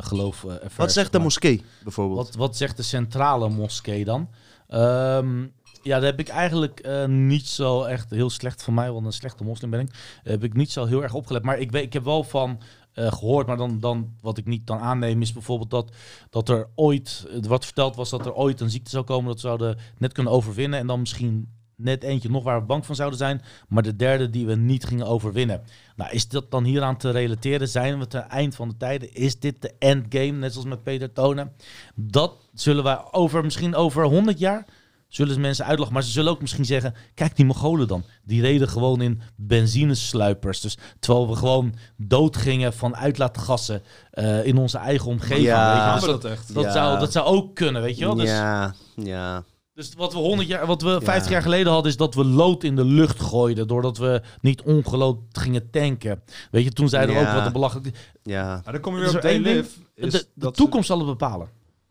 [0.00, 0.76] geloof ervaart.
[0.76, 2.26] Wat zegt de moskee bijvoorbeeld?
[2.26, 4.28] Wat, wat zegt de centrale moskee dan?
[4.68, 5.42] Ehm,
[5.82, 9.44] ja, daar heb ik eigenlijk niet zo echt heel slecht van mij, want een slechte
[9.44, 10.20] moslim ben ik.
[10.22, 11.42] Heb ik niet zo heel erg opgelet.
[11.42, 12.60] Maar ik, weet, ik heb wel van
[13.00, 15.90] eh, gehoord, maar dan, dan wat ik niet dan aanneem is bijvoorbeeld dat,
[16.30, 19.46] dat er ooit, wat verteld was dat er ooit een ziekte zou komen dat ze
[19.46, 23.18] zouden net kunnen overwinnen en dan misschien net eentje nog waar we bang van zouden
[23.18, 25.62] zijn, maar de derde die we niet gingen overwinnen.
[25.96, 27.68] Nou, is dat dan hieraan te relateren?
[27.68, 29.14] Zijn we ten eind van de tijden?
[29.14, 31.52] Is dit de endgame, net zoals met Peter Tonen?
[31.94, 34.66] Dat zullen wij over, misschien over 100 jaar,
[35.10, 35.94] zullen ze mensen uitlachen.
[35.94, 38.04] Maar ze zullen ook misschien zeggen, kijk die Mongolen dan.
[38.24, 40.60] Die reden gewoon in benzinesluipers.
[40.60, 45.40] Dus terwijl we gewoon doodgingen van uitlaatgassen eh, in onze eigen omgeving.
[45.46, 45.66] Ja.
[45.68, 45.80] weet je.
[45.82, 46.54] Gaan Dus dat, dat echt?
[46.54, 46.70] dat, Ja.
[46.72, 48.14] zou, dat zou ook kunnen, weet je wel.
[48.14, 49.44] Dus, Ja, ja.
[49.74, 51.30] dus wat we 100 jaar, wat we 50 Ja.
[51.32, 53.68] jaar geleden hadden, is dat we lood in de lucht gooiden.
[53.68, 56.22] Doordat we niet ongelood gingen tanken.
[56.50, 57.28] Weet je, toen zeiden we Ja.
[57.28, 57.96] ook wat een belachelijk.
[58.22, 58.60] ja.
[58.64, 59.22] Maar dan kom je weer op.
[59.22, 61.48] De, de dat toekomst zal het bepalen.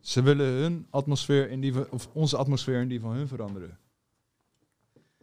[0.10, 3.78] Ze, willen hun atmosfeer in die van, of onze atmosfeer in die van hun veranderen.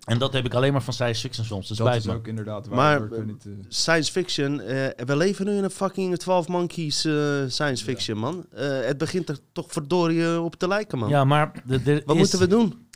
[0.05, 1.69] En dat heb ik alleen maar van science fiction films.
[1.69, 2.15] Dus dat is me.
[2.15, 3.09] ook inderdaad waar.
[3.09, 4.61] Maar, niet, eh, Science fiction.
[4.61, 7.15] eh, we leven nu in een fucking 12 Monkeys eh,
[7.47, 8.47] science fiction, man.
[8.53, 11.09] Eh, het begint er toch verdorie op te lijken, man.
[11.09, 12.89] Ja, maar de, Wat is- moeten we doen?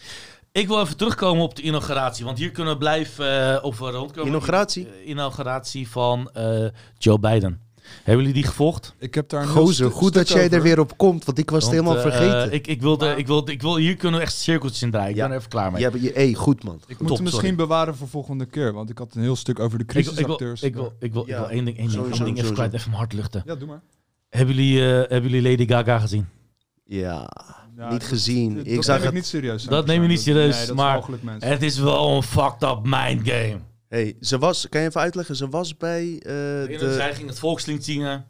[0.52, 4.28] Ik wil even terugkomen op de inauguratie, want hier kunnen we blijven over rondkomen.
[4.28, 5.04] Inauguratie?
[5.04, 6.66] Inauguratie van eh,
[6.98, 7.60] Joe Biden.
[7.96, 8.94] Hebben jullie die gevolgd?
[8.98, 11.62] ik heb daar Gozer, stu- goed dat jij er weer op komt, want ik was
[11.62, 12.52] het helemaal eh, vergeten.
[12.52, 15.10] ik, ik, wilde, Maar- ik, wilde, ik wil, hier kunnen we echt cirkeltjes in draaien.
[15.10, 15.22] Ik Ja.
[15.22, 15.80] ben er even klaar mee.
[15.82, 16.74] Je hebt je, hey, goed, man.
[16.74, 17.56] Ik moet Top, het misschien sorry.
[17.56, 20.62] bewaren voor volgende keer, want ik had een heel stuk over de ik, ik, crisisacteurs.
[20.62, 21.88] ik, wil, ik, wil, ik Ja, wil één ding, één
[22.24, 23.42] ding, even kwijt, even mijn hart luchten.
[23.46, 23.80] Ja, doe maar.
[24.28, 26.26] Hebben jullie, eh, hebben jullie Lady Gaga gezien?
[26.84, 27.28] Ja,
[27.76, 28.54] Ja, niet gezien.
[28.56, 29.14] Dat, ik dat zag neem ik het.
[29.14, 29.62] niet serieus.
[29.64, 31.50] Dat neem je niet serieus, nee, dat maar- is mogelijk, mensen.
[31.50, 33.58] Het is wel een fucked up mind game.
[33.90, 35.36] Hey, ze was, kan je even uitleggen?
[35.36, 36.12] Ze was bij.
[36.18, 36.32] eh,
[36.78, 38.24] de, Zij ging het volkslied zingen.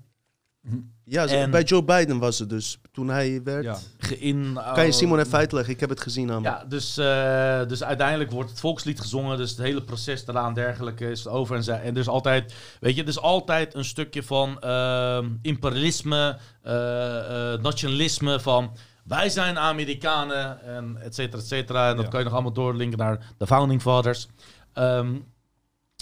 [1.05, 2.79] ja, ze- en- bij Joe Biden was ze dus.
[2.92, 3.64] Toen hij werd.
[3.64, 3.79] Ja.
[3.99, 5.73] Geïn, Kan je Simon even uitleggen?
[5.75, 6.42] Ik heb het gezien aan.
[6.42, 9.37] Ja, dus, eh, dus uiteindelijk wordt het volkslied gezongen.
[9.37, 11.57] Dus het hele proces daaraan en dergelijke is over.
[11.57, 15.29] En, zij, en er is altijd, weet je, er is altijd een stukje van ehm,
[15.42, 18.77] imperialisme, eh, eh, nationalisme van...
[19.05, 21.90] Wij zijn Amerikanen en et cetera, et cetera.
[21.90, 22.11] En dat Ja.
[22.11, 24.29] kan je nog allemaal doorlinken naar de Founding Fathers.
[24.73, 25.14] Ehm,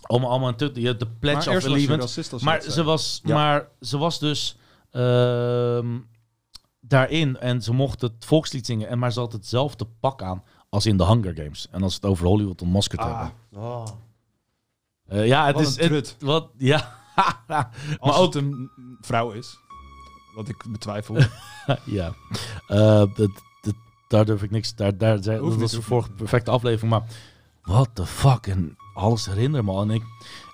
[0.01, 0.49] Allemaal, allemaal
[0.87, 2.45] hebt de Maar Pledge of eerst was je Allegiance.
[2.45, 3.35] Maar ze, was, Ja.
[3.35, 4.57] maar ze was dus
[4.91, 5.99] ehm,
[6.81, 8.89] daarin en ze mocht het volkslied zingen.
[8.89, 11.69] En maar ze had hetzelfde pak aan als in de Hunger Games.
[11.71, 13.33] En als het over Hollywood Unmasked Ah, hebben.
[13.63, 13.87] Oh.
[15.07, 15.77] Eh, ja, het wat is...
[15.77, 16.97] Het, wat, ja.
[17.99, 18.25] Als ook...
[18.25, 19.59] het een vrouw is.
[20.35, 21.17] Wat ik betwijfel.
[21.85, 22.15] ja.
[22.67, 23.31] Eh, dat,
[24.09, 24.75] daar durf ik niks...
[24.75, 26.91] Daar, daar, Hoeft dat was vorige perfecte aflevering.
[26.93, 27.05] Maar
[27.63, 28.47] what the fuck?
[28.47, 29.83] En alles herinner me al.
[29.83, 30.03] En ik,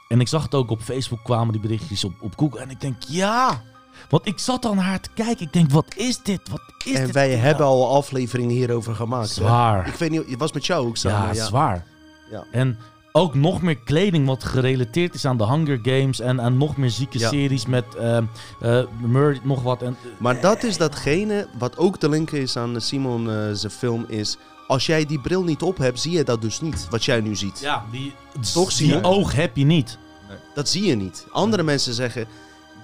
[0.08, 2.60] en ik zag het ook op Facebook kwamen die berichtjes op, op Google.
[2.60, 3.62] En ik denk, ja...
[4.08, 5.46] Want ik zat al naar haar te kijken.
[5.46, 6.48] Ik denk, wat is dit?
[6.48, 7.14] Wat is En dit?
[7.14, 9.28] wij hebben al afleveringen hierover gemaakt.
[9.28, 9.34] hè?
[9.34, 9.86] Zwaar.
[9.88, 11.28] Ik weet niet, het was met jou ook samen.
[11.28, 11.86] Ja, Ja, zwaar.
[12.30, 12.44] Ja.
[12.52, 12.78] En
[13.12, 16.20] ook nog meer kleding wat gerelateerd is aan de Hunger Games.
[16.20, 17.28] En, en nog meer zieke Ja.
[17.28, 18.18] series met eh,
[19.00, 19.82] Murray, nog wat.
[19.82, 24.04] En, Maar dat is datgene wat ook te linken is aan Simon eh, zijn film
[24.08, 24.36] is...
[24.66, 26.86] Als jij die bril niet op hebt, zie je dat dus niet.
[26.90, 27.60] Wat jij nu ziet.
[27.60, 28.14] ja, die,
[28.52, 29.98] Toch zie die je- oog heb je niet.
[30.54, 31.26] Dat zie je niet.
[31.32, 32.26] Andere mensen zeggen...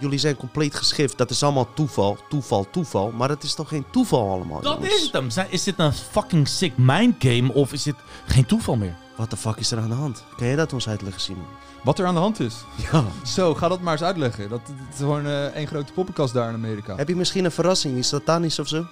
[0.00, 1.18] Jullie zijn compleet geschift.
[1.18, 3.10] Dat is allemaal toeval, toeval, toeval.
[3.10, 4.94] Maar het is toch geen toeval allemaal, Dat jongens?
[4.94, 5.30] is het hem.
[5.30, 7.94] Zijn- Is dit een fucking sick mind game of is dit
[8.26, 8.94] geen toeval meer?
[9.16, 10.24] Wat de fuck is er aan de hand?
[10.36, 11.44] Kan jij dat ons uitleggen, Simon?
[11.82, 12.54] Wat er aan de hand is.
[12.92, 13.04] Ja.
[13.24, 14.48] Zo, ga dat maar eens uitleggen.
[14.48, 16.96] Dat, dat is gewoon eh, één grote poppenkast daar in Amerika.
[16.96, 17.98] Heb je misschien een verrassing?
[17.98, 18.86] Iets satanisch of zo?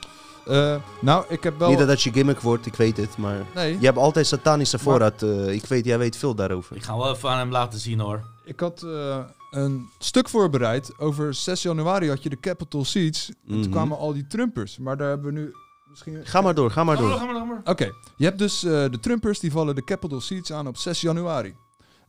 [0.49, 1.69] Eh, nou, ik heb wel...
[1.69, 3.17] Niet dat dat je gimmick wordt, ik weet het.
[3.17, 5.23] Maar Nee, je hebt altijd satanische voorraad.
[5.23, 6.77] eh, ik weet, jij weet veel daarover.
[6.77, 8.23] Ik ga wel even aan hem laten zien hoor.
[8.45, 9.19] ik had eh,
[9.51, 10.99] een stuk voorbereid.
[10.99, 13.29] Over 6 januari had je de Capitol Seats.
[13.29, 13.63] En Mhm.
[13.63, 14.79] toen kwamen al die Trumpers.
[14.79, 15.55] Maar daar hebben we nu
[15.91, 16.21] misschien...
[16.27, 17.19] Ga maar door, ga maar Ga maar, door.
[17.21, 17.61] ga maar, ga maar.
[17.65, 21.01] Oké, je hebt dus eh, de Trumpers die vallen de Capitol Seats aan op 6
[21.01, 21.55] januari.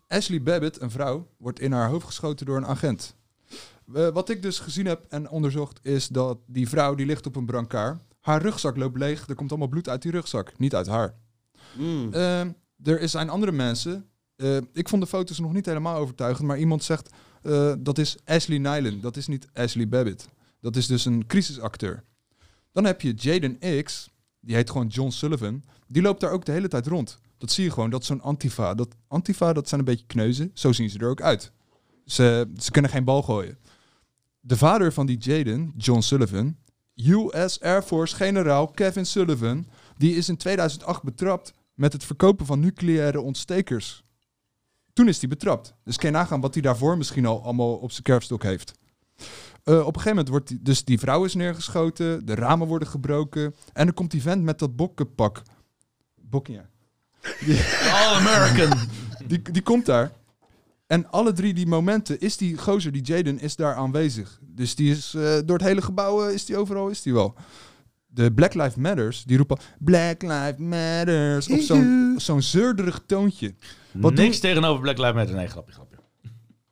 [0.08, 3.16] Ashley Babbitt, een vrouw, wordt in haar hoofd geschoten door een agent.
[3.86, 7.46] Wat ik dus gezien heb en onderzocht is dat die vrouw die ligt op een
[7.46, 8.00] brancard.
[8.30, 11.16] Haar rugzak loopt leeg, er komt allemaal bloed uit die rugzak, niet uit haar.
[11.78, 12.14] Mm.
[12.14, 12.42] Eh,
[12.84, 14.10] er zijn andere mensen.
[14.36, 17.10] eh, ik vond de foto's nog niet helemaal overtuigend, maar iemand zegt
[17.42, 20.30] eh, dat is Ashley Nyland, dat is niet Ashley Babbitt.
[20.62, 22.04] Dat is dus een crisisacteur.
[22.72, 25.64] Dan heb je Jaden X, die heet gewoon John Sullivan.
[25.88, 27.20] Die loopt daar ook de hele tijd rond.
[27.38, 28.74] Dat zie je gewoon, dat is zo'n antifa.
[28.74, 30.52] Dat antifa, dat zijn een beetje kneuzen.
[30.54, 31.52] Zo zien ze er ook uit.
[32.06, 33.58] Ze, ze kunnen geen bal gooien.
[34.40, 36.56] De vader van die Jaden, John Sullivan,
[37.08, 42.60] US Air Force generaal Kevin Sullivan, die is in 2008 betrapt met het verkopen van
[42.60, 44.04] nucleaire ontstekers.
[44.94, 45.74] Toen is hij betrapt.
[45.84, 48.72] Dus kan je nagaan wat hij daarvoor misschien al allemaal op zijn kerfstok heeft.
[49.64, 52.88] Eh, op een gegeven moment wordt die, dus die vrouw is neergeschoten, de ramen worden
[52.88, 55.42] gebroken en dan komt die vent met dat bokkenpak.
[56.16, 56.62] Bokkie,
[57.92, 58.78] All American.
[59.28, 60.12] die, die komt daar.
[60.90, 64.40] En alle drie die momenten is die gozer, die Jaden, is daar aanwezig.
[64.42, 67.36] Dus die is eh, door het hele gebouw, eh, is die overal, is die wel.
[68.08, 73.56] De Black Lives Matters, die roepen Black Lives Matters op zo'n zo'n zeurderig toontje.
[73.92, 75.36] Wat Niks tegenover Black Lives Matter.
[75.36, 75.98] Nee, grapje, grapje.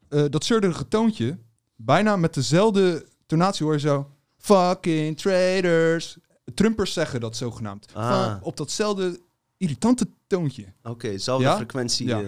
[0.10, 1.38] Eh, dat zeurderige toontje,
[1.76, 4.12] bijna met dezelfde tonatie hoor je zo...
[4.38, 6.18] Fucking traitors.
[6.54, 7.86] Trumpers zeggen dat zogenaamd.
[7.94, 8.36] Ah.
[8.42, 9.20] Op datzelfde
[9.58, 10.66] irritante toontje.
[10.84, 11.56] Oké, dezelfde Ja?
[11.56, 12.08] frequentie.
[12.08, 12.22] Ja.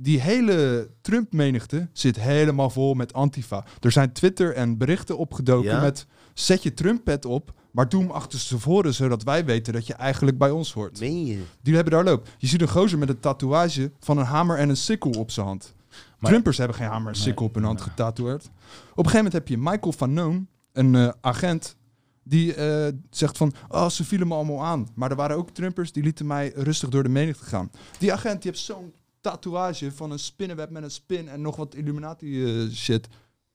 [0.00, 3.64] Die hele Trump-menigte zit helemaal vol met antifa.
[3.80, 5.80] Er zijn Twitter en berichten opgedoken Ja?
[5.80, 6.06] met...
[6.34, 8.94] Zet je Trump-pet op, maar doe hem achter tevoren...
[8.94, 11.00] zodat wij weten dat je eigenlijk bij ons hoort.
[11.00, 11.42] Meen je?
[11.62, 12.28] Die hebben daar loop.
[12.38, 15.46] Je ziet een gozer met een tatoeage van een hamer en een sikkel op zijn
[15.46, 15.74] hand.
[16.18, 17.88] Maar- Trumpers hebben geen hamer en Nee, sikkel op hun hand nee.
[17.88, 18.44] getatoeëerd.
[18.44, 21.76] Op een gegeven moment heb je Michael Van Noon, een eh, agent,
[22.24, 24.88] die eh, zegt van, oh, ze vielen me allemaal aan.
[24.94, 27.70] Maar er waren ook Trumpers die lieten mij rustig door de menigte gaan.
[27.98, 31.74] Die agent die heeft zo'n tatoeage van een spinnenweb met een spin en nog wat
[31.74, 33.08] Illuminati eh, shit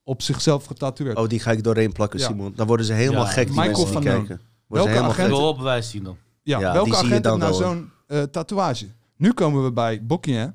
[0.04, 1.18] op zichzelf getatoeëerd.
[1.18, 2.28] Oh, die ga ik doorheen plakken, Ja.
[2.28, 2.54] Simon.
[2.56, 4.42] Dan worden ze helemaal Ja, gek, die Michael mensen die kijken.
[4.68, 6.18] Worden Welke Ik agent- wil bewijs zien dan.
[6.44, 8.88] Ja, Ja, welke die zie je agent heeft nou zo'n eh, tatoeage?
[9.18, 10.52] Nu komen we bij Bokkie,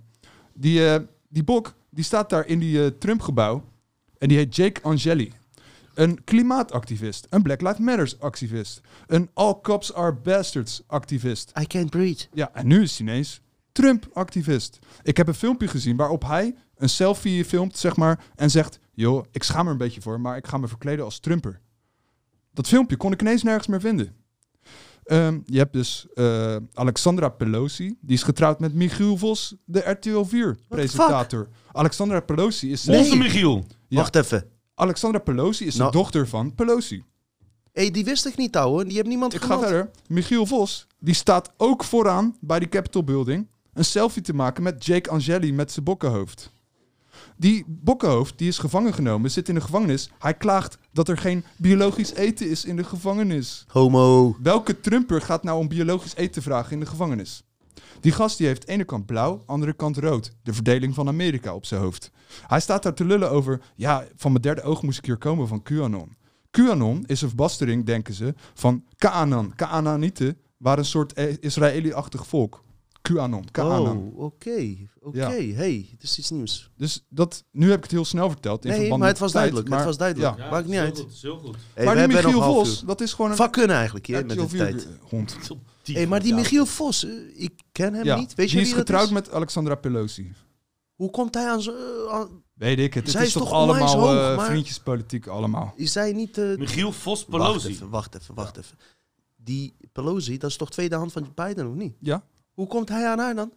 [0.54, 3.64] Die, eh, die Bok, die staat daar in die eh, Trump-gebouw.
[4.18, 5.32] En die heet Jake Angeli.
[5.94, 7.26] Een klimaatactivist.
[7.30, 8.80] Een Black Lives Matters activist.
[9.06, 11.52] Een All Cops Are Bastards activist.
[11.60, 12.24] I can't breathe.
[12.32, 13.40] Ja, en nu is hij ineens
[13.78, 14.78] Trump-activist.
[15.02, 18.78] Ik heb een filmpje gezien waarop hij een selfie filmt, zeg maar, en zegt...
[18.92, 21.60] joh, ik schaam er een beetje voor, maar ik ga me verkleden als Trumper.
[22.52, 24.14] Dat filmpje kon ik ineens nergens meer vinden.
[25.04, 30.24] Ehm, je hebt dus eh, Alexandra Pelosi, die is getrouwd met Michiel Vos, de RTL
[30.24, 31.48] 4-presentator.
[31.72, 32.84] Alexandra Pelosi is...
[32.84, 32.98] Nee.
[32.98, 33.64] Onze Michiel.
[33.88, 33.96] Ja.
[33.96, 34.50] Wacht even.
[34.74, 37.02] Alexandra Pelosi is Nou- de dochter van Pelosi.
[37.72, 38.84] Hé, hey, die wist ik niet, ouwe.
[38.84, 39.90] Die heeft niemand Ik ga verder.
[40.06, 43.46] Michiel Vos, die staat ook vooraan bij die Capitol Building
[43.78, 46.52] een selfie te maken met Jake Angeli met zijn bokkenhoofd.
[47.36, 50.10] Die bokkenhoofd, die is gevangen genomen, zit in de gevangenis.
[50.18, 53.64] Hij klaagt dat er geen biologisch eten is in de gevangenis.
[53.68, 54.36] Homo.
[54.42, 57.42] Welke Trumper gaat nou om biologisch eten vragen in de gevangenis?
[58.00, 60.32] Die gast die heeft ene kant blauw, andere kant rood.
[60.42, 62.10] De verdeling van Amerika op zijn hoofd.
[62.46, 63.60] Hij staat daar te lullen over...
[63.74, 66.16] Ja, van mijn derde oog moest ik hier komen van QAnon.
[66.50, 69.52] QAnon is een verbastering, denken ze, van Kaanan.
[69.54, 72.66] Kaananieten waren een soort eh, Israëli-achtig volk.
[73.14, 73.44] QAnon.
[73.98, 74.76] Oh, oké.
[75.00, 75.30] Oké, Ja.
[75.30, 76.70] hey, het is iets nieuws.
[76.76, 78.64] Dus dat, nu heb ik het heel snel verteld.
[78.64, 79.68] In Nee, verband maar met het was tijd, duidelijk.
[79.68, 80.38] maar- het was duidelijk.
[80.38, 80.50] Ja.
[80.50, 80.98] Maakt niet uit.
[80.98, 81.56] Goed, heel goed.
[81.74, 82.86] Hey, maar die Michiel Vos, uur.
[82.86, 84.88] dat is gewoon een Vak kunnen eigenlijk hier met de 4 tijd.
[85.02, 85.36] hond.
[85.82, 88.34] Hey, maar die Michiel Vos, eh, ik ken hem Ja, niet.
[88.34, 89.12] Weet je die is wie dat getrouwd is?
[89.12, 90.32] met Alexandra Pelosi.
[90.94, 91.72] Hoe komt hij aan zo...
[91.72, 93.02] eh, aan- Weet ik het.
[93.02, 95.72] Het Zij is, is toch allemaal hoog, eh, maar- vriendjespolitiek allemaal.
[95.76, 96.38] Is hij niet...
[96.38, 97.68] eh, Michiel Vos Wacht Pelosi.
[97.68, 98.76] even, wacht even, wacht even.
[99.36, 101.94] Die Pelosi, dat is toch tweede hand van Biden, of niet?
[102.00, 102.22] Ja.
[102.58, 103.52] Hoe komt hij aan haar dan?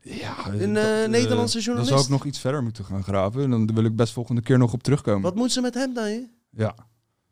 [0.00, 1.92] Ja, Een, dat, eh, eh, Nederlandse Dan journalist.
[1.92, 3.42] zou ik nog iets verder moeten gaan graven.
[3.42, 5.22] En dan wil ik best volgende keer nog op terugkomen.
[5.22, 6.20] Wat moet ze met hem dan, hè?
[6.50, 6.74] Ja.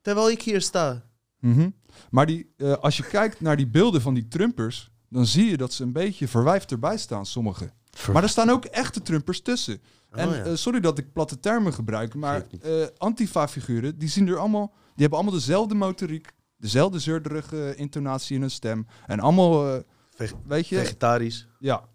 [0.00, 1.04] Terwijl ik hier sta.
[1.40, 1.70] Mhm.
[2.10, 5.56] Maar die, eh, als je kijkt naar die beelden van die Trumpers, dan zie je
[5.56, 7.72] dat ze een beetje verwijfd erbij staan, sommigen.
[8.12, 9.80] Maar er staan ook echte Trumpers tussen.
[10.10, 10.42] en Oh, ja.
[10.44, 14.92] eh, sorry dat ik platte termen gebruik, maar eh Antifa-figuren, die zien er allemaal, die
[14.96, 18.86] hebben allemaal dezelfde motoriek, dezelfde zeurderige intonatie in hun stem.
[19.06, 19.80] En allemaal, eh,
[20.14, 21.46] Veg- weet je, Vegetarisch.
[21.58, 21.88] ja.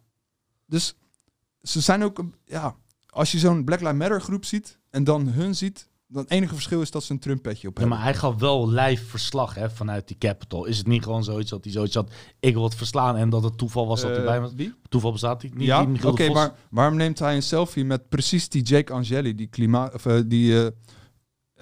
[0.65, 0.95] Dus
[1.61, 2.75] ze zijn ook, een- ja,
[3.09, 6.53] als je zo'n Black Lives Matter groep ziet en dan hun ziet, dan het enige
[6.53, 7.97] verschil is dat ze een Trump-petje op Ja, hebben.
[7.97, 10.65] maar hij gaf wel live verslag hè, vanuit die Capitol.
[10.65, 13.43] Is het niet gewoon zoiets dat hij zoiets had, ik wil het verslaan en dat
[13.43, 14.55] het toeval was dat hij Eh, bij me...
[14.55, 14.73] Wie?
[14.89, 18.61] Toeval bestaat niet, niet ja, oké, maar waarom neemt hij een selfie met precies die
[18.61, 20.71] Jake Angeli, die klimaat, of eh, die eh,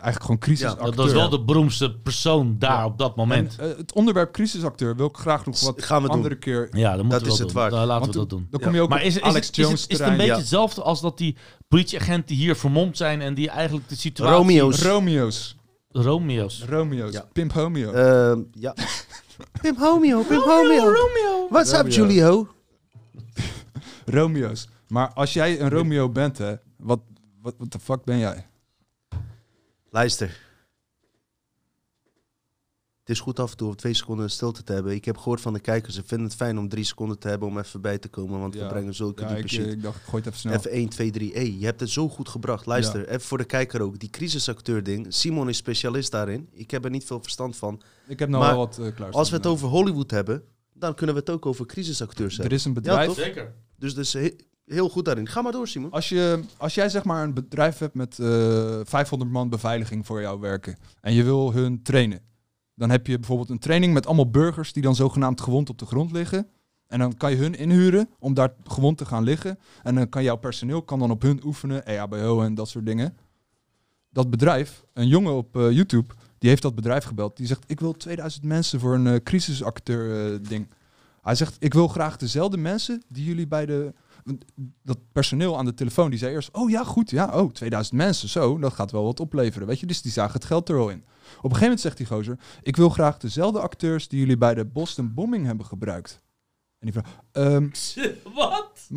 [0.05, 0.85] eigenlijk gewoon crisisacteur?
[0.85, 2.85] dat, dat is wel de beroemdste persoon daar Ja.
[2.85, 3.55] op dat moment.
[3.59, 6.17] En, eh, het onderwerp crisisacteur wil ik graag nog wat Gaan we doen.
[6.17, 6.67] andere keer.
[6.71, 7.51] ja, dat we is het doen.
[7.57, 7.71] waard.
[7.71, 8.47] Dan laten Want we dat doen.
[8.49, 10.07] Dan kom je ook Maar op is, is, Alex het, is, het, Jones is het
[10.07, 10.37] een beetje Ja.
[10.37, 11.35] hetzelfde als dat die
[11.67, 14.37] politieagenten hier vermomd zijn en die eigenlijk de situatie...
[14.37, 14.81] Romeo's.
[14.81, 15.55] Romeo's.
[15.89, 16.63] Romeo's.
[16.69, 17.13] Romeo's.
[17.13, 17.25] Ja.
[17.33, 17.91] Pimp Homeo.
[17.91, 18.73] Ehm, ja.
[19.61, 20.83] Pim Homeo, Pim Homeo.
[20.83, 21.47] Romeo.
[21.49, 21.87] What's up.
[21.91, 22.47] Julio?
[24.05, 24.67] Romeo's.
[24.87, 26.99] Maar als jij een Romeo bent, hè, wat,
[27.41, 28.47] wat, wat de fuck ben jij?
[29.95, 30.27] Luister.
[32.99, 34.93] Het is goed af en toe om twee seconden stilte te hebben.
[34.93, 37.47] Ik heb gehoord van de kijkers, ze vinden het fijn om drie seconden te hebben
[37.47, 38.39] om even bij te komen.
[38.39, 39.65] Want we brengen zulke Ja, diepe ik, shit.
[39.65, 40.53] eh, ik dacht, ik gooi het even snel.
[40.53, 41.31] Even 1, 2, 3.
[41.33, 42.65] Hey, je hebt het zo goed gebracht.
[42.65, 43.99] Luister, even voor de kijker ook.
[43.99, 45.13] Die crisisacteur ding.
[45.13, 46.49] Simon is specialist daarin.
[46.51, 47.81] Ik heb er niet veel verstand van.
[48.07, 49.11] Ik heb Maar wel wat uh, klaar.
[49.11, 52.57] Als we het over Hollywood hebben, dan kunnen we het ook over crisisacteurs Er hebben.
[52.57, 53.07] is een bedrijf.
[53.07, 53.15] toch?
[53.15, 53.53] Zeker.
[53.77, 54.13] Dus, dus
[54.65, 55.27] heel goed daarin.
[55.27, 55.91] Ga maar door, Simon.
[55.91, 60.21] Als, je, als jij zeg maar een bedrijf hebt met eh 500 man beveiliging voor
[60.21, 62.21] jou werken en je wil hun trainen,
[62.75, 65.85] dan heb je bijvoorbeeld een training met allemaal burgers die dan zogenaamd gewond op de
[65.85, 66.47] grond liggen.
[66.87, 69.59] En dan kan je hun inhuren om daar gewond te gaan liggen.
[69.83, 73.17] En dan kan jouw personeel kan dan op hun oefenen, EHBO en dat soort dingen.
[74.09, 77.37] Dat bedrijf, een jongen op eh, YouTube, die heeft dat bedrijf gebeld.
[77.37, 80.67] Die zegt, ik wil 2000 mensen voor een eh, crisisacteur ding.
[81.21, 83.93] Hij zegt, ik wil graag dezelfde mensen die jullie bij de...
[84.83, 88.29] Dat personeel aan de telefoon, die zei eerst, oh ja, goed, ja, oh, 2000 mensen,
[88.29, 89.85] zo, dat gaat wel wat opleveren, weet je.
[89.85, 90.97] Dus die zagen het geld er al in.
[90.97, 94.53] Op een gegeven moment zegt die gozer, ik wil graag dezelfde acteurs die jullie bij
[94.53, 96.21] de Boston bombing hebben gebruikt.
[96.79, 97.69] En die vraagt, ehm,
[98.35, 98.87] Wat?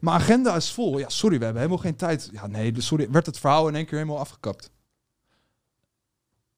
[0.00, 0.98] maar agenda is vol.
[0.98, 2.28] Ja, sorry, we hebben helemaal geen tijd.
[2.32, 4.70] Ja, nee, dus sorry, werd het verhaal in één keer helemaal afgekapt.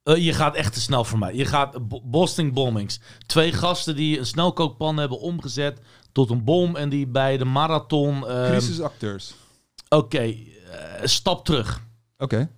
[0.03, 1.35] Eh, je gaat echt te snel voor mij.
[1.35, 2.99] Je gaat Bo- Boston bombings.
[3.25, 5.79] Twee gasten die een snelkookpan hebben omgezet
[6.11, 8.27] tot een bom en die bij de marathon.
[8.27, 9.35] ehm, Crisisacteurs.
[9.89, 10.35] Oké, eh,
[11.03, 11.81] stap terug.
[12.17, 12.49] Oké.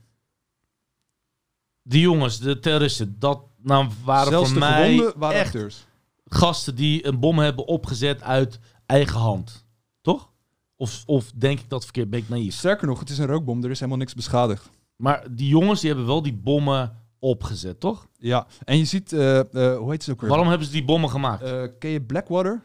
[1.83, 5.85] Die jongens, de terroristen, dat nou, waren Zelfs voor mij waren echt acteurs.
[6.25, 9.65] gasten die een bom hebben opgezet uit eigen hand.
[10.01, 10.29] Toch?
[10.75, 12.09] Of, of denk ik dat verkeerd?
[12.09, 12.55] Ben ik naïef?
[12.55, 14.69] Sterker nog, het is een rookbom, er is helemaal niks beschadigd.
[14.95, 18.07] Maar die jongens die hebben wel die bommen opgezet, toch?
[18.17, 20.29] Ja, en je ziet, eh, eh, hoe heet het ook weer?
[20.29, 21.43] Waarom hebben ze die bommen gemaakt?
[21.79, 22.61] Ken je Blackwater?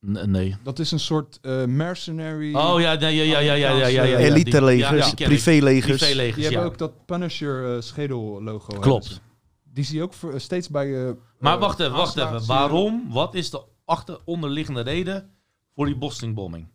[0.00, 0.56] Nee.
[0.62, 2.54] Dat is een soort mercenary.
[2.54, 6.00] Oh ja, nee, ja, ja, ja, ja, ja, ja, Elite-legers, privélegers.
[6.34, 8.78] Die hebt ook dat Punisher-schedel-logo.
[8.78, 9.20] Klopt.
[9.62, 11.16] Die zie je ook steeds bij.
[11.38, 12.46] maar wacht even, wacht even.
[12.46, 13.10] Waarom?
[13.10, 15.30] Wat is de achteronderliggende reden
[15.74, 16.68] voor die Boston-bombing?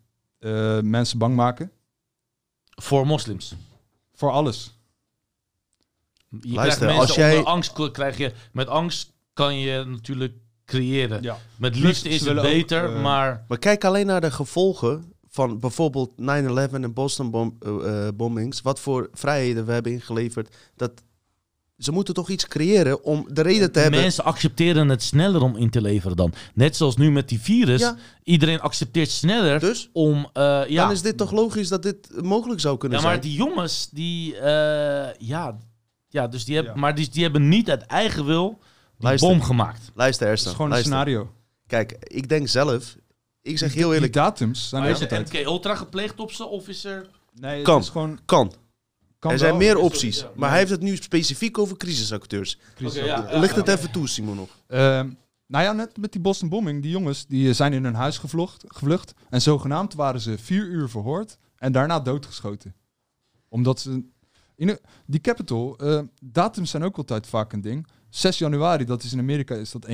[0.82, 1.70] mensen bang maken.
[2.82, 3.54] Voor moslims.
[4.14, 4.78] Voor alles.
[6.40, 8.32] Je krijgt mensen als angst krijg je.
[8.52, 10.34] Met angst kan je natuurlijk
[10.66, 11.22] creëren.
[11.22, 11.38] Ja.
[11.56, 13.44] Met liefde is het ook, beter, eh, maar...
[13.48, 18.60] Maar kijk alleen naar de gevolgen van bijvoorbeeld 9-11 en Boston bom, eh, eh, bombings.
[18.62, 20.54] Wat voor vrijheden we hebben ingeleverd.
[20.76, 20.92] Dat,
[21.78, 24.00] ze moeten toch iets creëren om de reden te hebben.
[24.00, 26.32] Mensen accepteren het sneller om in te leveren dan.
[26.54, 27.80] Net zoals nu met die virus.
[27.80, 27.96] Ja.
[28.22, 30.30] Iedereen accepteert sneller Dus om...
[30.32, 33.26] eh, ja, dan is dit toch logisch dat dit mogelijk zou kunnen ja, maar zijn.
[33.26, 34.36] die jongens, die...
[34.36, 35.58] eh, ja,
[36.08, 36.80] ja, dus die hebben, Ja.
[36.80, 38.58] maar die, die hebben niet uit eigen wil
[38.98, 39.28] Luister.
[39.28, 39.90] bom gemaakt.
[39.94, 41.32] Luister, Het is gewoon een scenario.
[41.66, 42.96] Kijk, ik denk zelf...
[43.42, 45.20] Ik zeg heel Die eerlijk, datums zijn Maar is er.
[45.20, 46.44] MK Ultra gepleegd op ze?
[46.46, 47.10] Of is er...
[47.34, 47.80] Nee, het Kan.
[47.80, 48.18] is gewoon...
[48.24, 48.52] kan.
[49.18, 49.58] Kan er zijn wel.
[49.60, 50.20] meer er- opties.
[50.20, 50.30] ja.
[50.34, 52.58] Maar hij heeft het nu specifiek over crisisacteurs.
[52.74, 53.38] Crisis Oké, ja.
[53.38, 54.48] Ligt het even toe, Simon, nog?
[54.66, 55.10] Ehm,
[55.46, 56.82] nou ja, net met die Boston bombing.
[56.82, 59.12] Die jongens die zijn in hun huis gevlucht, gevlucht.
[59.30, 61.38] En zogenaamd waren ze vier uur verhoord.
[61.56, 62.74] En daarna doodgeschoten.
[63.48, 64.02] Omdat ze...
[64.56, 67.86] In de- die Capitol, eh, datums zijn ook altijd vaak een ding.
[68.08, 69.92] 6 januari, dat is in Amerika, is dat 1-6,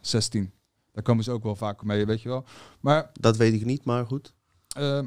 [0.00, 0.52] 16.
[0.92, 2.44] Daar komen ze ook wel vaak mee, weet je wel.
[2.80, 4.32] Maar Dat weet ik niet, maar goed.
[4.76, 5.00] eh,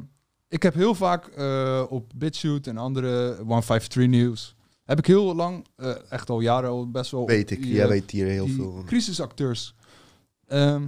[0.48, 4.54] ik heb heel vaak eh, op BitChute en andere 153 News...
[4.84, 7.26] heb ik heel lang, eh, echt al jaren al best wel...
[7.26, 7.62] Weet ik.
[7.62, 8.72] die, Jij eh, weet hier heel veel.
[8.72, 8.84] van.
[8.84, 9.74] crisisacteurs.
[10.46, 10.86] Ehm,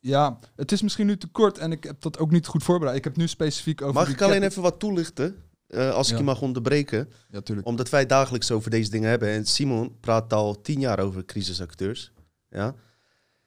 [0.00, 2.96] ja, het is misschien nu te kort en ik heb dat ook niet goed voorbereid.
[2.96, 3.94] Ik heb nu specifiek over.
[3.94, 5.42] Mag ik alleen even wat toelichten?
[5.68, 6.18] Eh, als ik Ja.
[6.18, 7.10] je mag onderbreken.
[7.30, 7.66] Ja, tuurlijk.
[7.66, 9.28] Omdat wij dagelijks over deze dingen hebben.
[9.28, 12.12] En Simon praat al tien jaar over crisisacteurs.
[12.50, 12.74] Ja,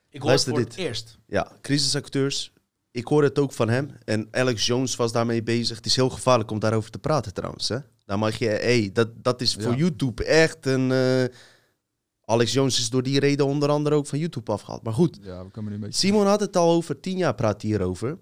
[0.09, 0.77] Ik hoor Luister het voor dit.
[0.77, 1.17] het eerst.
[1.27, 2.53] ja crisisacteurs.
[2.91, 3.91] Ik hoor het ook van hem.
[4.05, 5.75] En Alex Jones was daarmee bezig.
[5.77, 7.69] Het is heel gevaarlijk om daarover te praten trouwens.
[7.69, 7.77] Hè?
[8.05, 8.47] Daar mag je...
[8.47, 9.77] Hey, dat, dat is voor Ja.
[9.77, 10.91] YouTube echt een...
[10.91, 11.23] eh,
[12.25, 14.83] Alex Jones is door die reden onder andere ook van YouTube afgehaald.
[14.83, 16.07] Maar goed, Ja, we komen nu een beetje.
[16.07, 18.17] Simon had het al over tien jaar praat hij hierover.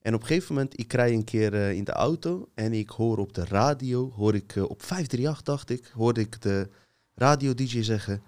[0.00, 2.88] En op een gegeven moment, ik rij een keer eh, in de auto en ik
[2.88, 6.68] hoor op de radio, hoor ik eh, op 538 dacht ik, hoorde ik de
[7.14, 8.22] radio-dj zeggen...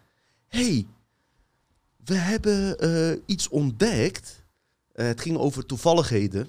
[0.49, 0.87] hey,
[2.05, 4.45] we hebben eh, iets ontdekt.
[4.93, 6.49] Het ging over toevalligheden.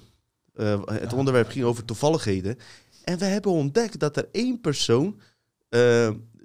[0.84, 2.58] Het onderwerp ging over toevalligheden.
[3.04, 5.20] En we hebben ontdekt dat er één persoon,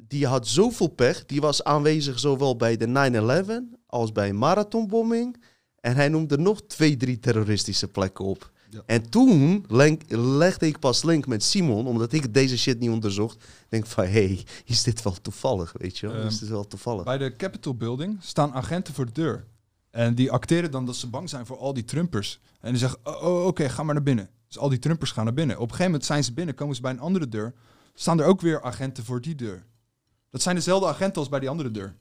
[0.07, 5.43] die had zoveel pech, die was aanwezig zowel bij de 9-11 als bij marathonbombing.
[5.79, 8.51] En hij noemde nog twee, drie terroristische plekken op.
[8.69, 8.81] Ja.
[8.85, 9.65] En toen
[10.07, 13.45] legde ik pas link met Simon, omdat ik deze shit niet onderzocht.
[13.69, 16.15] Denk van, hé, hey, is dit wel toevallig, weet je wel?
[16.15, 17.03] Ehm, is dit wel toevallig?
[17.03, 19.45] Bij de Capitol Building staan agenten voor de deur.
[19.89, 22.39] En die acteren dan dat ze bang zijn voor al die Trumpers.
[22.59, 24.29] En die zeggen, oh, oh, oké, ga maar naar binnen.
[24.47, 25.55] Dus al die Trumpers gaan naar binnen.
[25.55, 27.53] Op een gegeven moment zijn ze binnen, komen ze bij een andere deur.
[27.93, 29.65] Staan er ook weer agenten voor die deur.
[30.29, 31.95] Dat zijn dezelfde agenten als bij die andere deur.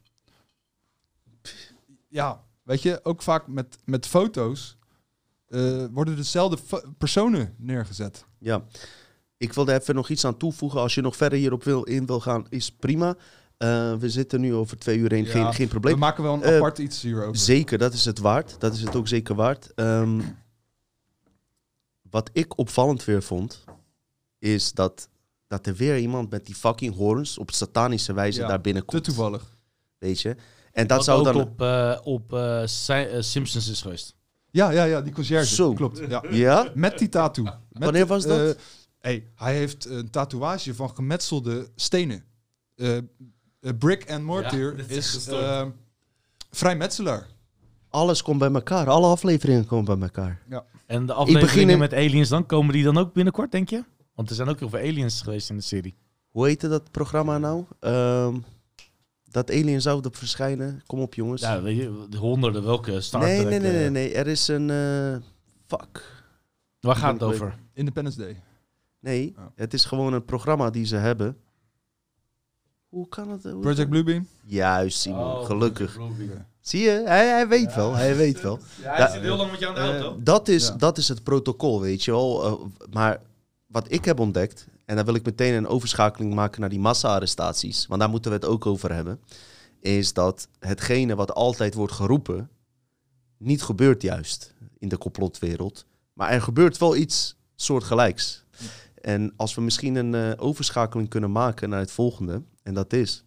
[2.09, 4.78] Ja, weet je, ook vaak met, met foto's
[5.49, 6.59] eh, worden dezelfde
[6.99, 8.25] personen neergezet.
[8.39, 8.65] Ja,
[9.37, 10.81] ik wilde even nog iets aan toevoegen.
[10.81, 13.17] Als je nog verder hierop wil, in wil gaan, is prima.
[13.57, 15.99] Eh, we zitten nu over twee uur heen, Ja, geen, geen We probleem.
[15.99, 17.37] maken wel een Eh, apart iets hierover.
[17.37, 18.61] Zeker, dat is het waard.
[18.61, 19.75] Dat is het ook zeker waard.
[19.75, 20.21] Ehm,
[22.11, 23.65] wat ik opvallend weer vond,
[24.39, 25.09] is dat,
[25.47, 29.05] dat er weer iemand met die fucking horns op satanische wijze Ja, daar Te binnenkomt.
[29.05, 29.57] toevallig.
[29.99, 30.37] Weet je?
[30.73, 31.41] En dat Wat zou ook dan...
[31.41, 34.17] op, eh, op eh, eh, Simpsons is geweest.
[34.51, 35.55] Ja, ja, ja, die conciërge.
[35.55, 35.73] Zo.
[35.73, 35.99] Klopt.
[36.09, 36.23] Ja.
[36.31, 36.71] Ja?
[36.75, 37.45] Met die tattoo.
[37.45, 38.57] Met, Wanneer was dat?
[38.57, 38.63] eh,
[38.99, 42.25] hey, hij heeft een tatoeage van gemetselde stenen.
[42.75, 43.03] Eh, eh,
[43.79, 45.43] Brick and Mortar dit is is gestoord.
[45.43, 45.67] eh,
[46.51, 47.27] vrijmetselaar.
[47.91, 48.87] Alles komt bij elkaar.
[48.89, 50.43] Alle afleveringen komen bij elkaar.
[50.87, 53.85] En de afleveringen in- met aliens dan, komen die dan ook binnenkort, denk je?
[54.15, 55.97] Want er zijn ook heel veel aliens geweest in de serie.
[56.29, 57.65] Hoe heette dat programma nou?
[57.81, 58.35] Ehm,
[59.31, 60.83] dat Alien zou verschijnen.
[60.87, 61.41] Kom op, jongens.
[61.43, 64.15] Ja, weet je, de honderden, welke Star nee, Trek, nee, nee, eh, nee, nee.
[64.15, 64.71] Er is een...
[64.71, 65.17] eh,
[65.67, 66.17] fuck.
[66.81, 67.59] Waar gaat het over?
[67.73, 68.43] Independence Day.
[69.01, 69.45] Nee, Oh.
[69.55, 71.37] het is gewoon een programma die ze hebben.
[72.89, 73.43] Hoe kan het?
[73.43, 74.27] hoe- Project Bluebeam.
[74.45, 75.21] Juist, Simon.
[75.21, 75.99] Oh, gelukkig.
[76.61, 77.03] Zie je?
[77.05, 77.95] Hij, hij weet wel.
[77.95, 78.59] Hij weet wel.
[78.83, 80.75] Ja, hij zit heel lang met jou in Eh, dat, is, Ja.
[80.77, 82.71] dat is het protocol, weet je wel.
[82.91, 83.21] Maar
[83.67, 87.87] wat ik heb ontdekt, en daar wil ik meteen een overschakeling maken naar die massa-arrestaties,
[87.87, 89.21] want daar moeten we het ook over hebben,
[89.81, 92.51] is dat hetgene wat altijd wordt geroepen,
[93.37, 95.87] niet gebeurt juist in de complotwereld.
[96.13, 98.45] Maar er gebeurt wel iets soortgelijks.
[99.01, 103.25] En als we misschien een eh, overschakeling kunnen maken naar het volgende, en dat is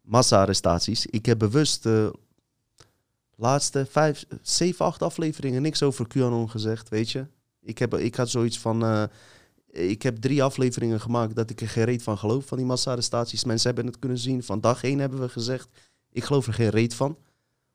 [0.00, 1.06] massa-arrestaties.
[1.06, 2.14] Ik heb bewust de
[3.34, 7.26] laatste vijf, zeven, acht afleveringen niks over QAnon gezegd, weet je.
[7.60, 8.84] Ik, heb, ik had zoiets van...
[8.84, 9.04] eh,
[9.72, 13.44] ik heb drie afleveringen gemaakt dat ik er geen reet van geloof van die massa-arrestaties.
[13.44, 14.42] Mensen hebben het kunnen zien.
[14.42, 15.68] Van dag één hebben we gezegd,
[16.10, 17.16] ik geloof er geen reet van.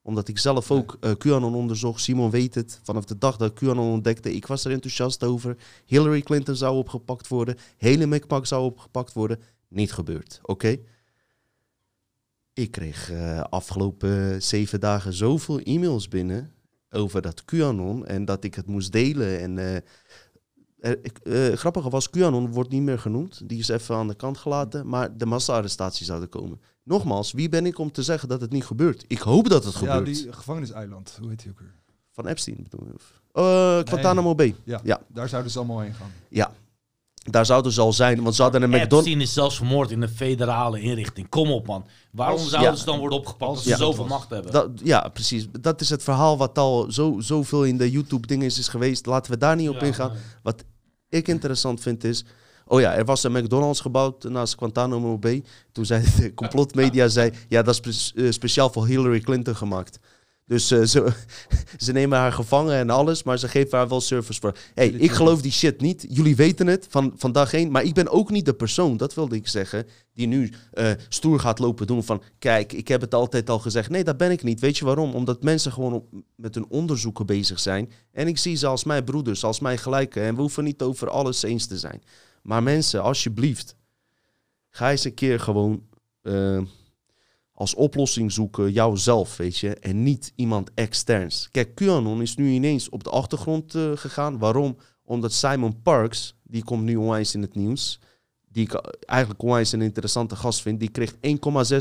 [0.01, 2.01] Omdat ik zelf ook eh, QAnon onderzocht.
[2.01, 2.79] Simon weet het.
[2.83, 5.57] Vanaf de dag dat QAnon ontdekte, ik was er enthousiast over.
[5.85, 7.57] Hillary Clinton zou opgepakt worden.
[7.77, 9.39] Hele McPak zou opgepakt worden.
[9.67, 10.77] Niet gebeurd, oké?
[12.53, 16.51] Ik kreeg eh, afgelopen zeven dagen zoveel e-mails binnen
[16.89, 19.39] over dat QAnon en dat ik het moest delen.
[19.39, 19.81] En eh,
[20.79, 23.49] er, ik- eh, grappige was, QAnon wordt niet meer genoemd.
[23.49, 26.61] Die is even aan de kant gelaten, maar de massa-arrestaties zouden komen.
[26.83, 29.05] Nogmaals, wie ben ik om te zeggen dat het niet gebeurt?
[29.07, 30.05] Ik hoop dat het Ja, gebeurt.
[30.05, 31.17] die gevangeniseiland.
[31.19, 31.73] Hoe heet die ook weer?
[32.11, 32.93] Van Epstein bedoel je?
[32.93, 33.43] Of- Eh,
[33.89, 34.55] Guantanamo Bay.
[34.63, 35.01] Ja, Ja.
[35.07, 36.11] daar zouden ze allemaal heen gaan.
[36.29, 36.51] Ja.
[37.29, 38.95] Daar zouden ze al zijn, want ze hadden een McDonald's...
[38.95, 41.29] Epstein is zelfs vermoord in een federale inrichting.
[41.29, 41.85] Kom op, man.
[42.11, 42.77] Waarom Als- zouden ja.
[42.77, 43.75] ze dan worden opgepakt als ze Ja.
[43.77, 44.51] zoveel macht hebben?
[44.51, 45.47] Dat, ja, precies.
[45.59, 49.05] Dat is het verhaal wat al zo, zoveel in de YouTube-dingen is, is geweest.
[49.05, 50.11] Laten we daar niet op Ja, ingaan.
[50.11, 50.21] nee.
[50.43, 50.63] Wat
[51.09, 52.25] ik interessant vind is...
[52.69, 55.43] Oh ja, er was een McDonald's gebouwd naast Guantanamo Bay.
[55.71, 59.99] Toen zei de complotmedia, zei, ja, dat is eh, speciaal voor Hillary Clinton gemaakt.
[60.47, 61.13] Dus eh, ze,
[61.85, 64.57] ze nemen haar gevangen en alles, maar ze geven haar wel service voor.
[64.73, 66.05] hey, ik geloof die shit niet.
[66.09, 67.71] Jullie weten het van, van dag één.
[67.71, 71.39] Maar ik ben ook niet de persoon, dat wilde ik zeggen, die nu eh, stoer
[71.39, 72.21] gaat lopen doen van...
[72.39, 73.89] Kijk, ik heb het altijd al gezegd.
[73.89, 74.59] Nee, dat ben ik niet.
[74.59, 75.13] Weet je waarom?
[75.13, 77.91] Omdat mensen gewoon op- met hun onderzoeken bezig zijn.
[78.11, 80.23] En ik zie ze als mijn broeders, als mijn gelijken.
[80.23, 82.03] En we hoeven niet over alles eens te zijn.
[82.41, 83.75] Maar mensen, alsjeblieft,
[84.69, 85.83] ga eens een keer gewoon
[86.21, 86.61] eh,
[87.57, 89.75] als oplossing zoeken jouzelf, weet je.
[89.75, 91.49] En niet iemand externs.
[91.51, 94.37] Kijk, QAnon is nu ineens op de achtergrond eh, gegaan.
[94.37, 94.77] Waarom?
[95.03, 97.99] Omdat Simon Parks, die komt nu onwijs in het nieuws.
[98.51, 100.79] Die ik eh, eigenlijk onwijs een interessante gast vind.
[100.79, 101.19] Die kreeg 1,6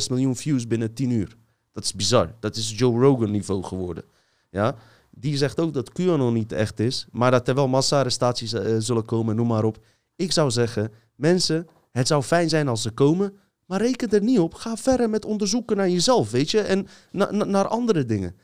[0.08, 1.36] miljoen views binnen 10 uur.
[1.72, 2.34] Dat is bizar.
[2.40, 4.04] Dat is Joe Rogan niveau geworden.
[4.50, 4.76] Ja?
[5.10, 7.06] Die zegt ook dat QAnon niet echt is.
[7.12, 9.78] Maar dat er wel massa-arrestaties eh, zullen komen, noem maar op.
[10.14, 13.38] Ik zou zeggen, mensen, het zou fijn zijn als ze komen.
[13.66, 14.54] Maar reken er niet op.
[14.54, 16.60] Ga verder met onderzoeken naar jezelf, weet je.
[16.60, 18.36] En na- na- naar andere dingen.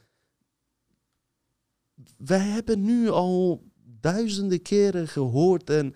[2.16, 3.62] Wij hebben nu al
[4.00, 5.94] duizenden keren gehoord en,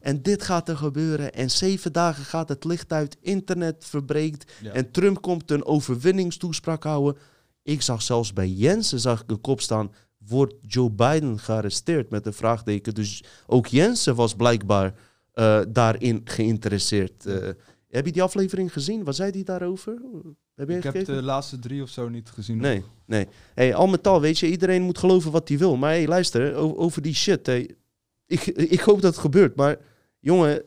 [0.00, 1.32] en dit gaat er gebeuren.
[1.32, 4.52] En zeven dagen gaat het licht uit, internet verbreekt.
[4.62, 4.72] Ja.
[4.72, 7.20] En Trump komt een overwinningstoespraak houden.
[7.62, 9.92] Ik zag zelfs bij Jensen zag ik een kop staan.
[10.18, 12.94] Wordt Joe Biden gearresteerd met een vraagteken.
[12.94, 14.94] Dus ook Jensen was blijkbaar
[15.32, 17.26] eh, daarin geïnteresseerd.
[17.26, 17.48] Eh,
[17.88, 19.04] heb je die aflevering gezien?
[19.04, 19.92] Wat zei hij daarover?
[20.54, 21.14] Heb je Ik heb gekeken?
[21.16, 22.56] de laatste drie of zo niet gezien.
[22.58, 23.26] Nee, nee.
[23.54, 25.76] Hey, al met al, weet je, iedereen moet geloven wat hij wil.
[25.76, 27.46] Maar hey, luister, over die shit.
[27.46, 27.70] Hey,
[28.26, 29.56] ik, ik hoop dat het gebeurt.
[29.56, 29.76] Maar
[30.20, 30.62] jongen,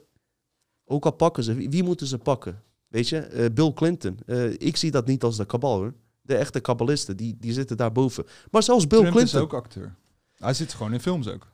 [0.85, 2.61] ook al pakken ze, wie, moeten ze pakken?
[2.87, 4.17] Weet je, Eh, Bill Clinton.
[4.25, 5.93] Eh, ik zie dat niet als de kabal hoor.
[6.21, 8.25] De echte kabbalisten, die, die zitten daarboven.
[8.51, 9.37] Maar zelfs Bill Trump Clinton.
[9.39, 9.95] is ook acteur.
[10.37, 11.47] Hij zit gewoon in films ook.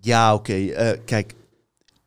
[0.00, 0.52] Ja, oké.
[0.52, 1.34] eh, kijk,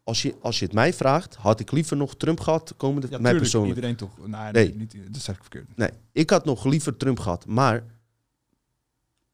[0.09, 2.73] als je, als je het mij vraagt, had ik liever nog Trump gehad.
[2.77, 3.75] Komende, Ja, mij tuurlijk, persoonlijk.
[3.75, 4.17] Iedereen toch?
[4.17, 4.75] Nee, nee, Nee.
[4.75, 5.77] niet, dat zeg ik verkeerd.
[5.77, 7.45] Nee, ik had nog liever Trump gehad.
[7.45, 7.83] Maar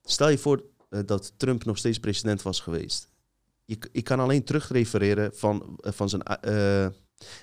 [0.04, 3.10] stel je voor eh, dat Trump nog steeds president was geweest.
[3.66, 6.88] Ik, ik kan alleen terugrefereren van, eh, van zijn eh,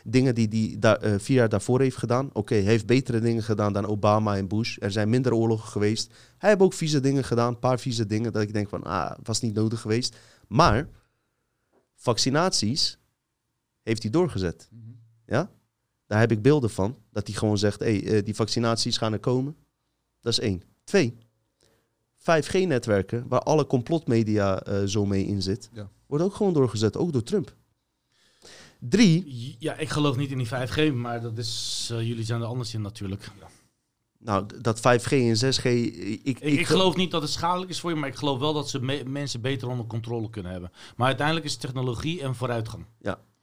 [0.05, 2.31] dingen die hij vier jaar daarvoor heeft gedaan.
[2.33, 4.77] Oké, hij heeft betere dingen gedaan dan Obama en Bush.
[4.81, 6.13] Er zijn minder oorlogen geweest.
[6.39, 9.19] Hij heeft ook vieze dingen gedaan, een paar vieze dingen dat ik denk van, ah,
[9.23, 10.17] was niet nodig geweest.
[10.49, 10.89] Maar
[11.95, 13.01] vaccinaties
[13.83, 14.69] heeft hij doorgezet.
[15.27, 15.51] Ja?
[16.07, 16.97] Daar heb ik beelden van.
[17.11, 19.57] Dat hij gewoon zegt, hey, eh, die vaccinaties gaan er komen.
[20.21, 20.63] Dat is één.
[20.85, 21.19] Twee.
[22.19, 25.89] 5G-netwerken, waar alle complotmedia eh, zo mee in zit, Ja.
[26.07, 27.55] wordt ook gewoon doorgezet, ook door Trump.
[28.81, 32.47] Drie, Ja, ik geloof niet in die 5G, maar dat is, eh, jullie zijn er
[32.47, 33.29] anders in natuurlijk.
[34.19, 37.91] nou, d- dat 5G en 6G, ik, ik, geloof niet dat het schadelijk is voor
[37.91, 40.71] je, maar ik geloof wel dat ze me- mensen beter onder controle kunnen hebben.
[40.97, 42.85] Maar uiteindelijk is technologie en vooruitgang.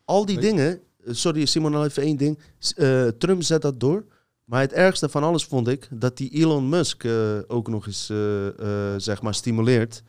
[0.10, 2.40] Al die dingen, eh, sorry Simon, al even één ding.
[2.76, 4.06] Eh, Trump zet dat door.
[4.44, 8.06] Maar het ergste van alles vond ik dat die Elon Musk eh, ook nog eens
[9.04, 10.04] zeg maar stimuleert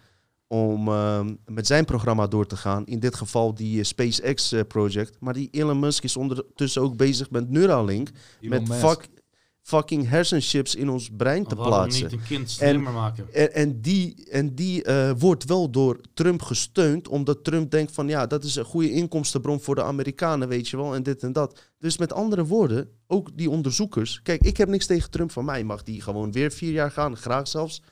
[0.53, 2.87] om eh, met zijn programma door te gaan.
[2.87, 5.17] In dit geval die eh, SpaceX eh, project.
[5.21, 8.09] Maar die Elon Musk is ondertussen ook bezig met Neuralink.
[8.41, 8.87] Elon met Musk.
[8.87, 9.09] fuck,
[9.63, 12.03] fucking hersenchips in ons brein te Waarom plaatsen.
[12.03, 13.33] niet een kind slimmer maken?
[13.33, 18.09] En, en die, en die eh, wordt wel door Trump gesteund, omdat Trump denkt van
[18.09, 21.33] ja, dat is een goede inkomstenbron voor de Amerikanen, weet je wel, en dit en
[21.33, 21.61] dat.
[21.79, 24.23] Dus met andere woorden, ook die onderzoekers.
[24.23, 27.17] Kijk, ik heb niks tegen Trump van mij, mag die gewoon weer vier jaar gaan,
[27.17, 27.83] graag zelfs.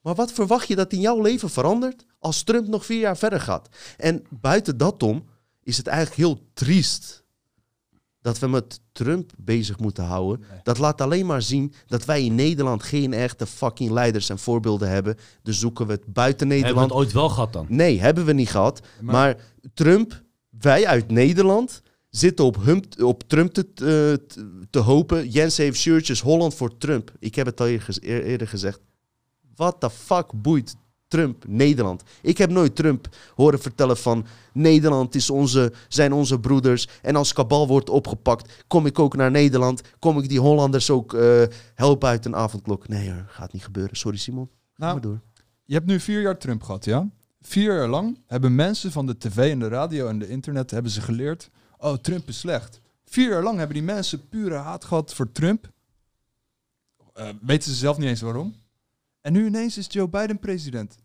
[0.00, 3.40] Maar wat verwacht je dat in jouw leven verandert als Trump nog vier jaar verder
[3.40, 3.68] gaat?
[3.96, 5.24] En buiten dat om
[5.62, 7.21] is het eigenlijk heel triest
[8.22, 10.46] dat we met Trump bezig moeten houden.
[10.50, 10.60] Nee.
[10.62, 14.88] Dat laat alleen maar zien dat wij in Nederland geen echte fucking leiders en voorbeelden
[14.88, 15.16] hebben.
[15.42, 16.90] Dus zoeken we het buiten Hebben we Nederland.
[16.90, 17.66] het ooit wel gehad dan?
[17.68, 18.80] Nee, hebben we niet gehad.
[19.00, 19.36] Maar- Maar,
[19.74, 20.22] Trump,
[20.60, 24.20] wij uit Nederland, zitten op, hum, op Trump te, te,
[24.70, 25.28] te hopen.
[25.28, 27.12] Jens heeft shirtjes Holland voor Trump.
[27.18, 28.80] Ik heb het al eerder, gez- eer- eerder gezegd.
[29.54, 30.76] What the fuck boeit
[31.12, 32.02] Trump Nederland?
[32.22, 36.88] Ik heb nooit Trump horen vertellen van Nederland is onze, zijn onze broeders.
[37.02, 39.82] En als kabal wordt opgepakt, kom ik ook naar Nederland.
[39.98, 41.42] Kom ik die Hollanders ook eh,
[41.74, 42.88] helpen uit een avondklok.
[42.88, 43.96] Nee hoor, gaat niet gebeuren.
[43.96, 44.46] Sorry Simon.
[44.46, 45.20] Ga Nou, maar door.
[45.64, 47.08] Je hebt nu vier jaar Trump gehad, ja?
[47.40, 50.92] Vier jaar lang hebben mensen van de tv en de radio en de internet hebben
[50.92, 51.50] ze geleerd...
[51.78, 52.80] Oh, Trump is slecht.
[53.04, 55.70] Vier jaar lang hebben die mensen pure haat gehad voor Trump.
[57.14, 58.54] Eh, weten ze zelf niet eens waarom.
[59.20, 60.98] En nu ineens is Joe Biden president.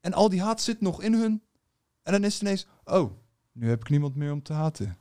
[0.00, 1.42] En al die haat zit nog in hun.
[2.02, 2.66] En dan is het ineens...
[2.84, 3.10] Oh,
[3.52, 4.98] Nu heb ik niemand meer om te haten.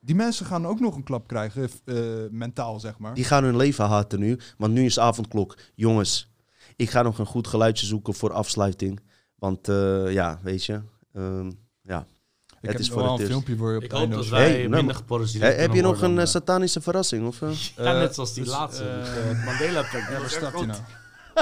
[0.00, 1.96] Die mensen gaan ook nog een klap krijgen, eh,
[2.30, 3.14] mentaal zeg maar.
[3.14, 5.58] Die gaan hun leven haten nu, want nu is avondklok.
[5.74, 6.30] Jongens,
[6.76, 9.00] ik ga nog een goed geluidje zoeken voor afsluiting.
[9.34, 10.80] Want eh, ja, weet je,
[11.12, 11.50] ehm,
[11.82, 12.06] ja.
[12.60, 14.50] ik heb is voor het een filmpje voor je op Ik het hoop dat wij
[14.50, 17.26] Hey, minder gepolariseerd heb je nog een eh, satanische verrassing?
[17.26, 17.40] Of?
[17.76, 18.84] Ja, net zoals die dus, laatste.
[18.88, 20.08] eh, die, eh, Mandela Effect.
[20.10, 20.80] Ja, waar staat hij nou?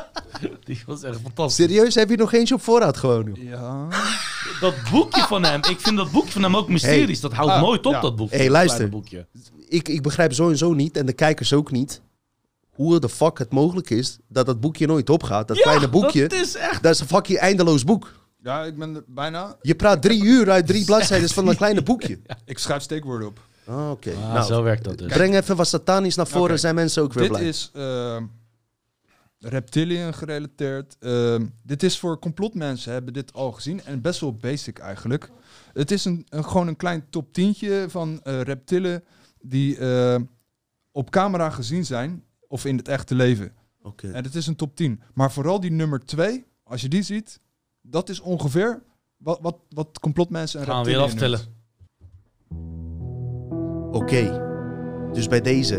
[0.64, 1.66] Die was echt fantastisch.
[1.66, 3.24] Serieus, heb je nog eentje op voorraad gewoon?
[3.34, 3.42] joh?
[3.48, 3.88] Ja.
[4.60, 7.20] Dat boekje van hem, ik vind dat boekje van hem ook mysterisch.
[7.20, 8.00] Dat houdt Ah, mooi top, ja.
[8.00, 8.36] dat boekje.
[8.36, 8.76] Hey, dat luister.
[8.76, 9.26] kleine boekje.
[9.68, 12.02] Ik, ik begrijp sowieso niet, en de kijkers ook niet,
[12.70, 15.48] hoe de fuck het mogelijk is dat dat boekje nooit opgaat.
[15.48, 16.84] Dat Ja, kleine boekje, dat dat is echt...
[16.84, 18.12] is een fucking eindeloos boek.
[18.42, 19.56] ja, ik ben er bijna.
[19.62, 22.20] Je praat drie uur uit drie bladzijden van dat kleine boekje.
[22.44, 23.40] Ik schrijf steekwoorden op.
[23.66, 25.12] Ah, Oké, Ah, nou, zo werkt dat dus.
[25.12, 26.56] breng even wat satanisch naar voren, Oké.
[26.56, 27.48] zijn mensen ook weer Dit blij.
[27.48, 28.16] is eh,
[29.48, 30.96] reptilian gerelateerd.
[31.00, 33.84] Ehm, dit is voor complotmensen, hebben dit al gezien.
[33.84, 35.30] En best wel basic eigenlijk.
[35.72, 39.04] Het is een, een, gewoon een klein top 10 van eh, reptielen
[39.40, 40.20] die eh,
[40.92, 42.24] op camera gezien zijn.
[42.48, 43.52] Of in het echte leven.
[43.82, 44.10] Oké.
[44.10, 45.00] En het is een top 10.
[45.14, 47.40] Maar vooral die nummer 2, als je die ziet,
[47.80, 48.82] dat is ongeveer
[49.16, 51.40] wat, wat, wat complotmensen en Gaan we weer aftellen.
[53.92, 54.42] Oké,
[55.12, 55.76] dus bij deze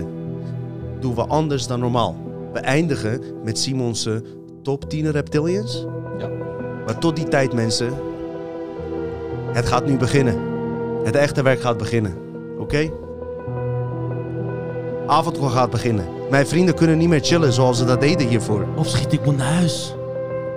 [0.99, 2.24] doen we anders dan normaal.
[2.55, 4.13] We eindigen met Simon's eh,
[4.63, 5.85] top 10 reptilians.
[6.17, 6.29] Ja.
[6.85, 7.93] Maar tot die tijd, mensen,
[9.51, 10.35] het gaat nu beginnen.
[11.03, 12.13] Het echte werk gaat beginnen.
[12.59, 12.91] Oké?
[15.07, 16.05] Avondklok gaat beginnen.
[16.29, 18.65] Mijn vrienden kunnen niet meer chillen zoals ze dat deden hiervoor.
[18.75, 19.95] Of schiet ik moet naar huis.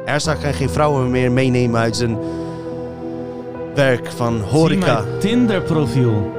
[0.05, 2.19] Ersa kan geen vrouwen meer meenemen uit zijn
[3.75, 5.01] werk van horeca.
[5.01, 6.33] Zie mijn Tinder profiel.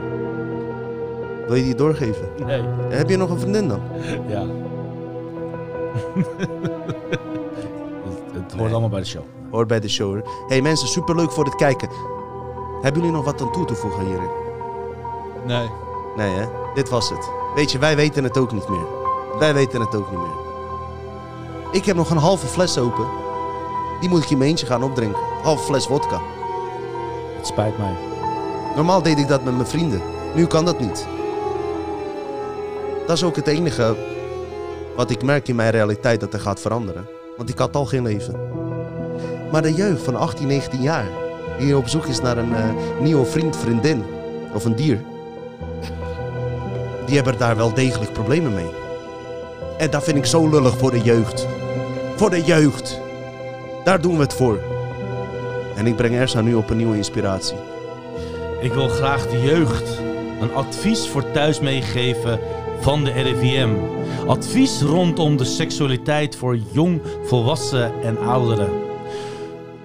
[1.48, 2.28] Wil je die doorgeven?
[2.46, 2.62] Nee.
[2.90, 3.82] Heb je nog een vriendin dan?
[4.28, 4.46] Ja.
[8.34, 9.24] het, hoort allemaal bij de show.
[9.52, 10.08] Hoort bij de show.
[10.08, 10.24] hoor.
[10.48, 11.90] Hey mensen, superleuk voor het kijken.
[12.82, 14.30] Hebben jullie nog wat aan toe te voegen hierin?
[15.46, 15.70] Nee.
[16.16, 16.46] Nee hè?
[16.74, 17.30] Dit was het.
[17.56, 18.86] Weet je, wij weten het ook niet meer.
[19.40, 20.48] Wij weten het ook niet meer.
[21.72, 23.06] Ik heb nog een halve fles open.
[24.00, 25.22] Die moet ik in mijn eentje gaan opdrinken.
[25.44, 26.22] Halve fles vodka.
[27.38, 27.96] Het spijt mij.
[28.76, 30.02] Normaal deed ik dat met mijn vrienden.
[30.36, 31.08] Nu kan dat niet.
[33.08, 33.96] Dat is ook het enige
[35.00, 37.08] wat ik merk in mijn realiteit dat er gaat veranderen.
[37.38, 38.40] Want ik had al geen leven.
[39.52, 41.08] Maar de jeugd van 18, 19 jaar,
[41.60, 42.70] die op zoek is naar een eh,
[43.02, 44.04] nieuwe vriend, vriendin
[44.54, 45.02] of een dier,
[47.06, 48.70] die hebben daar wel degelijk problemen mee.
[49.78, 51.48] En dat vind ik zo lullig voor de jeugd.
[52.16, 53.00] Voor de jeugd.
[53.84, 54.60] Daar doen we het voor.
[55.76, 57.58] En ik breng Ersa nu op een nieuwe inspiratie.
[58.62, 60.00] Ik wil graag de jeugd
[60.42, 62.40] een advies voor thuis meegeven
[62.80, 63.70] van de RIVM.
[64.28, 68.70] Advies rondom de seksualiteit voor jong, volwassenen en ouderen.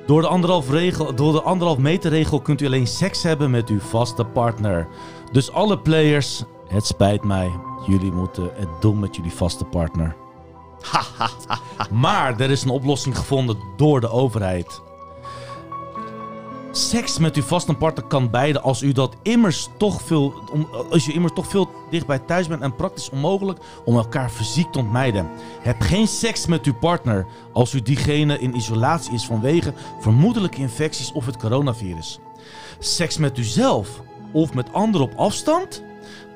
[0.07, 3.69] Door de, anderhalf regel, door de anderhalf meter regel kunt u alleen seks hebben met
[3.69, 4.89] uw vaste partner.
[5.33, 7.51] Dus alle players, het spijt mij.
[7.87, 10.17] Jullie moeten het doen met jullie vaste partner.
[11.91, 14.83] maar er is een oplossing gevonden door de overheid.
[16.77, 20.35] Seks met uw vaste partner kan beide als u dat immers toch veel,
[20.91, 24.79] als je immers toch veel dichtbij thuis bent en praktisch onmogelijk om elkaar fysiek te
[24.79, 25.29] ontmijden.
[25.61, 31.13] Heb geen seks met uw partner als u diegene in isolatie is vanwege vermoedelijke infecties
[31.13, 32.19] of het coronavirus.
[32.79, 34.03] Seks met uzelf
[34.33, 35.83] of met anderen op afstand?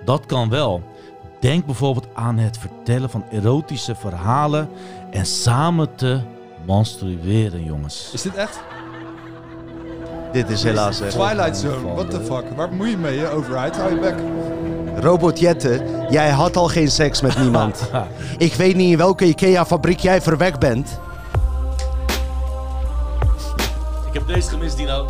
[0.05, 0.83] Dat kan wel.
[1.41, 4.69] Denk bijvoorbeeld aan het vertellen van erotische verhalen
[5.11, 6.21] en samen te
[6.67, 8.11] menstrueren, jongens.
[8.13, 8.61] Is dit echt?
[10.33, 11.13] Dit is helaas echt.
[11.13, 12.45] Twilight Zone, what the fuck?
[12.57, 13.77] Waar bemoei je mee, hè, overheid?
[13.77, 14.15] Hou je bek.
[15.03, 17.91] Robot Jette, jij had al geen seks met niemand.
[18.39, 21.01] Ik weet niet in welke IKEA-fabriek jij verwekt bent.
[24.09, 25.05] Ik heb deze gemist, Dino.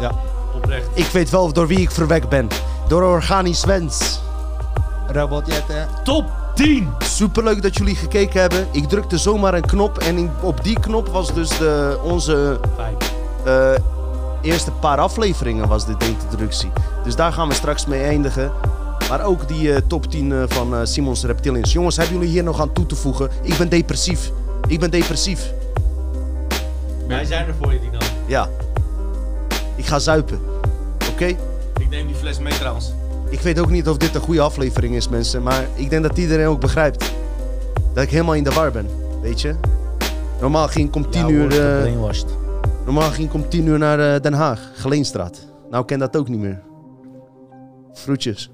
[0.00, 0.10] Ja.
[0.56, 0.86] Oprecht.
[0.94, 2.48] Ik weet wel door wie ik verwekt ben.
[2.88, 4.20] Door organisch wens.
[5.12, 5.88] Robotjetten.
[6.04, 6.88] Top 10!
[6.98, 8.66] Superleuk dat jullie gekeken hebben.
[8.70, 12.94] Ik drukte zomaar een knop en op die knop was dus de, onze Vijf.
[13.44, 13.80] eh,
[14.42, 16.70] eerste paar afleveringen was dit de introductie.
[17.04, 18.52] Dus daar gaan we straks mee eindigen.
[19.08, 21.72] Maar ook die eh, top 10 eh, van eh, Simons Reptilians.
[21.72, 23.30] Jongens, hebben jullie hier nog aan toe te voegen?
[23.42, 24.30] Ik ben depressief.
[24.66, 25.52] Ik ben depressief.
[27.06, 27.98] Wij zijn er voor je, Dino.
[28.26, 28.48] Ja.
[29.76, 30.40] Ik ga zuipen.
[31.12, 31.24] Oké?
[31.24, 32.92] Ik neem die fles mee trouwens.
[33.28, 35.42] Ik weet ook niet of dit een goede aflevering is, mensen.
[35.42, 37.12] Maar ik denk dat iedereen ook begrijpt.
[37.94, 38.88] Dat ik helemaal in de war ben.
[39.22, 39.54] Weet je?
[40.40, 42.39] Normaal ging ik om 10 uur, eh.
[42.92, 44.70] Normaal ging ik om 10 uur naar eh, Den Haag.
[44.74, 45.46] Geleenstraat.
[45.68, 46.62] Nou, ik ken dat ook niet meer.
[47.92, 48.50] Groetjes.